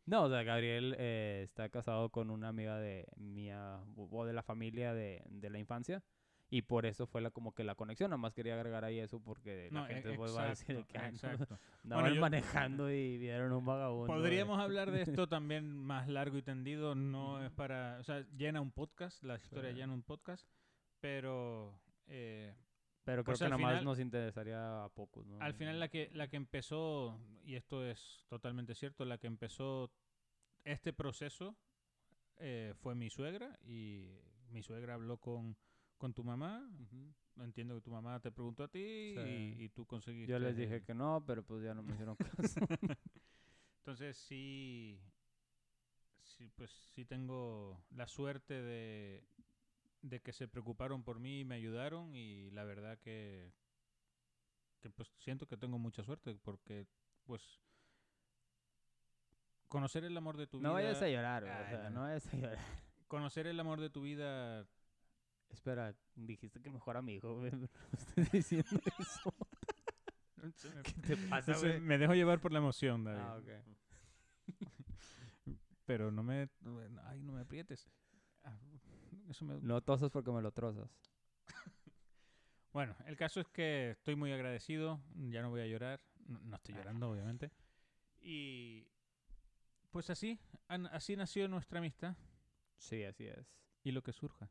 [0.06, 4.44] No, o sea, Gabriel eh, está casado con una amiga de mía o de la
[4.44, 6.04] familia de, de la infancia.
[6.52, 8.10] Y por eso fue la, como que la conexión.
[8.10, 10.84] Nada más quería agregar ahí eso porque la No, gente pues, va a decir de
[10.84, 11.60] que "Ay, no, exacto.
[11.84, 14.12] andaban yo- manejando y vieron un vagabundo.
[14.14, 14.18] eh".
[14.18, 18.62] Podríamos hablar de esto también más largo y tendido, no es para, o sea, llena
[18.62, 20.48] un podcast, la historia llena un podcast,
[21.00, 22.56] pero eh,
[23.04, 25.40] Pero creo pues que al nada más final- nos interesaría a pocos, ¿no?
[25.40, 29.92] al final la que la que empezó y esto es totalmente cierto, la que empezó
[30.64, 31.56] este proceso
[32.38, 34.18] eh, fue mi suegra y
[34.50, 35.56] mi suegra habló con
[36.00, 36.68] con tu mamá,
[37.38, 39.56] entiendo que tu mamá te preguntó a ti Sí.
[39.60, 40.32] y, y tú conseguiste.
[40.32, 42.60] Yo les dije que no, pero pues ya no me hicieron caso.
[43.80, 45.00] Entonces sí,
[46.24, 49.28] sí, pues sí tengo la suerte de,
[50.02, 53.52] de que se preocuparon por mí y me ayudaron y la verdad que,
[54.80, 56.88] que pues siento que tengo mucha suerte porque
[57.26, 57.60] pues
[59.68, 61.90] conocer el amor de tu no vida, vayas a llorar, o Ay, sea, no.
[61.92, 62.58] no vayas a llorar.
[63.08, 64.68] conocer el amor de tu vida
[65.50, 67.52] Espera, dijiste que mejor amigo, güey.
[67.52, 69.34] pero No estoy diciendo eso.
[70.84, 71.80] ¿Qué te pasa, Entonces, güey?
[71.82, 73.20] me dejo llevar por la emoción, David.
[73.22, 73.50] Ah, ok.
[75.86, 76.50] Pero no me,
[77.06, 77.90] ay, no me aprietes.
[78.44, 78.58] Ah,
[79.28, 80.90] Eso me, No tosas porque me lo trozas.
[82.72, 86.56] Bueno, el caso es que estoy muy agradecido, ya no voy a llorar, no, no
[86.56, 86.78] estoy Ah.
[86.78, 87.52] llorando obviamente.
[88.22, 88.88] Y
[89.90, 92.16] pues así, así nació nuestra amistad
[92.78, 93.48] Sí, así es.
[93.84, 94.48] y lo que surja.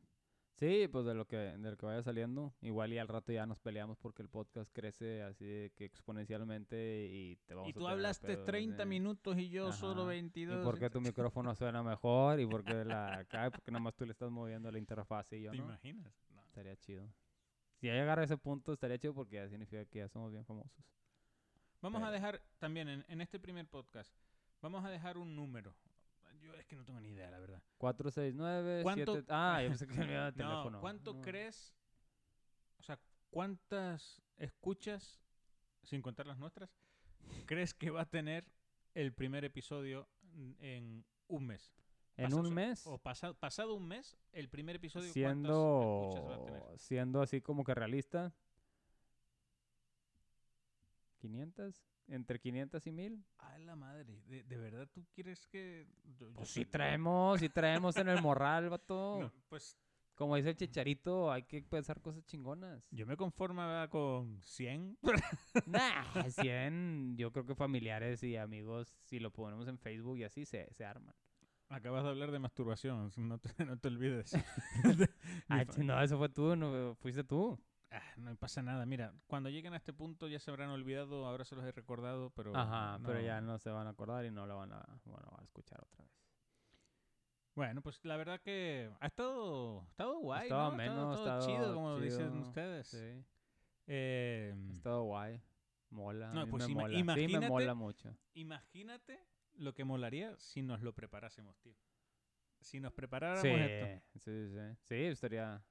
[0.59, 2.53] Sí, pues de lo que de lo que vaya saliendo.
[2.61, 7.07] Igual y al rato ya nos peleamos porque el podcast crece así de que exponencialmente
[7.09, 8.89] y te vamos Y a tú tener hablaste pedos, 30 sí.
[8.89, 10.09] minutos y yo solo Ajá.
[10.09, 10.61] 22.
[10.61, 14.05] Y porque tu entonces- micrófono suena mejor y porque la acá, porque nada más tú
[14.05, 15.63] le estás moviendo la interfaz y yo ¿Te no.
[15.63, 16.13] imaginas?
[16.29, 16.41] No.
[16.45, 17.07] Estaría chido.
[17.79, 20.43] Si ya llegara a ese punto estaría chido porque ya significa que ya somos bien
[20.45, 20.83] famosos.
[21.81, 24.13] Vamos a dejar también en, en este primer podcast,
[24.61, 25.73] vamos a dejar un número.
[26.49, 27.61] Yo es que no tengo ni idea, la verdad.
[27.77, 30.81] 469 ¿Cuánto- 7 Ah, yo pensé que me iba de No, teléfono.
[30.81, 31.21] ¿cuánto No.
[31.21, 31.75] crees?
[32.79, 35.19] O sea, ¿cuántas escuchas,
[35.83, 36.69] sin contar las nuestras,
[37.45, 38.45] crees que va a tener
[38.95, 40.07] el primer episodio
[40.59, 41.71] en un mes?
[42.17, 46.17] En Pasa- o un mes O pasado, pasado un mes, el primer episodio, siendo ¿cuántas
[46.17, 46.79] escuchas va a tener?
[46.79, 48.33] siendo así como que realista
[51.19, 54.21] 500 entre 500 y 1000 ¡Ay, la madre!
[54.27, 55.87] ¿De, de verdad tú quieres que...?
[56.17, 59.77] yo- yo pues soy- si traemos si traemos en el morral vato No, pues
[60.15, 64.97] como dice el chicharito hay que pensar cosas chingonas yo me conformaba con 100.
[65.65, 70.45] nah 100 yo creo que familiares y amigos si lo ponemos en Facebook y así
[70.45, 71.15] se, se arman
[71.71, 74.31] Acabas de hablar de masturbación, no te, no te olvides.
[74.31, 77.59] Chi- no eso fue tú no fuiste tú
[77.91, 78.85] Ah, no pasa nada.
[78.85, 82.29] Mira, cuando lleguen a este punto ya se habrán olvidado, ahora se los he recordado,
[82.31, 82.55] pero...
[82.55, 85.41] Ajá, pero ya no se van a acordar y no lo van a, bueno, van
[85.41, 86.13] a escuchar otra vez.
[87.55, 90.77] Bueno, pues la verdad que ha estado, ha estado guay, estado ¿no?
[90.77, 92.87] Ha ha estado chido, como dicen ustedes.
[92.87, 93.25] Sí,
[93.87, 95.41] Eh, ha estado guay.
[95.89, 96.93] Mola, a No, mí pues me ima- mola.
[96.97, 98.15] Sí, me imagínate- mola mucho.
[98.35, 99.19] imagínate
[99.55, 101.73] lo que molaría si nos lo preparásemos, tío.
[102.61, 104.05] Si nos preparáramos Sí, esto.
[104.19, 104.77] sí, sí.
[104.83, 105.61] Sí, estaría...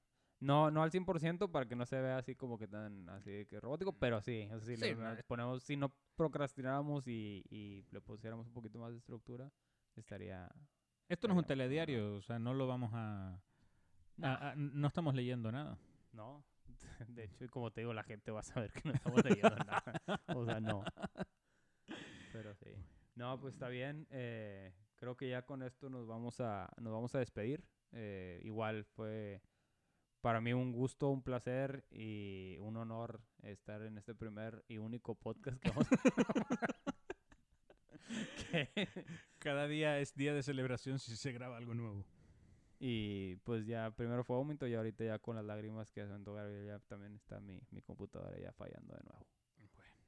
[0.41, 3.59] No, no al 100% para que no se vea así como que tan así que
[3.59, 7.83] robótico, pero sí, o sea, si Sí, le no, ponemos, si no procrastináramos y, y
[7.91, 9.51] le pusiéramos un poquito más de estructura,
[9.95, 10.49] estaría...
[11.09, 13.33] Esto no es un telediario, o sea, no lo vamos a...
[13.33, 13.41] a-
[14.17, 14.49] Nah.
[14.51, 15.77] a- no estamos leyendo nada.
[16.13, 16.43] No,
[17.07, 19.55] de hecho, y como te digo, la gente va a saber que no estamos leyendo
[19.65, 19.83] nada.
[20.35, 20.83] O sea, no.
[22.33, 22.69] Pero sí.
[23.15, 24.07] No, pues está bien.
[24.11, 27.63] eh, creo que ya con esto nos vamos a, nos vamos a despedir.
[27.91, 29.41] Eh, igual fue
[30.21, 35.15] para mí un gusto, un placer y un honor estar en este primer y único
[35.15, 35.97] podcast que vamos a
[38.51, 38.89] que-
[39.39, 42.05] Cada día es día de celebración si se graba algo nuevo.
[42.81, 46.65] Y pues ya primero fue vómito y ahorita ya con las lágrimas que aventó Gabriel
[46.65, 49.25] ya también está mi, mi computadora ya fallando de nuevo.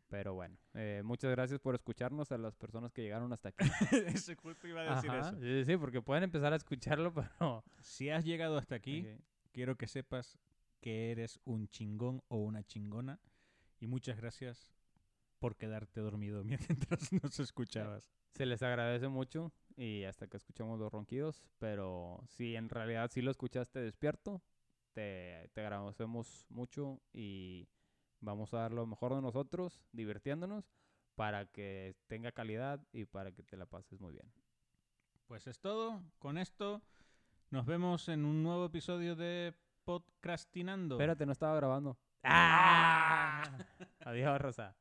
[0.08, 3.66] Pero bueno, eh, muchas gracias por escucharnos a las personas que llegaron hasta aquí.
[4.08, 5.40] Ese justo iba a decir Ajá, eso.
[5.40, 7.64] Sí, sí, porque pueden empezar a escucharlo, pero...
[7.80, 9.08] Si has llegado hasta aquí.
[9.52, 10.40] Quiero que sepas
[10.80, 13.20] que eres un chingón o una chingona.
[13.80, 14.72] Y muchas gracias
[15.40, 18.12] por quedarte dormido mientras nos escuchabas.
[18.32, 23.22] Se les agradece mucho y hasta que escuchamos los ronquidos, pero si en realidad sí
[23.22, 24.42] lo escuchaste despierto,
[24.94, 27.68] te, te agradecemos mucho y
[28.20, 30.72] vamos a dar lo mejor de nosotros, divirtiéndonos,
[31.16, 34.32] para que tenga calidad y para que te la pases muy bien.
[35.28, 36.04] Pues es todo.
[36.20, 36.82] Con esto
[37.52, 40.96] nos vemos en un nuevo episodio de Podcastinando.
[40.96, 41.98] Espérate, no estaba grabando.
[42.24, 43.44] ¡Ah!
[44.06, 44.76] Adiós, Rosa.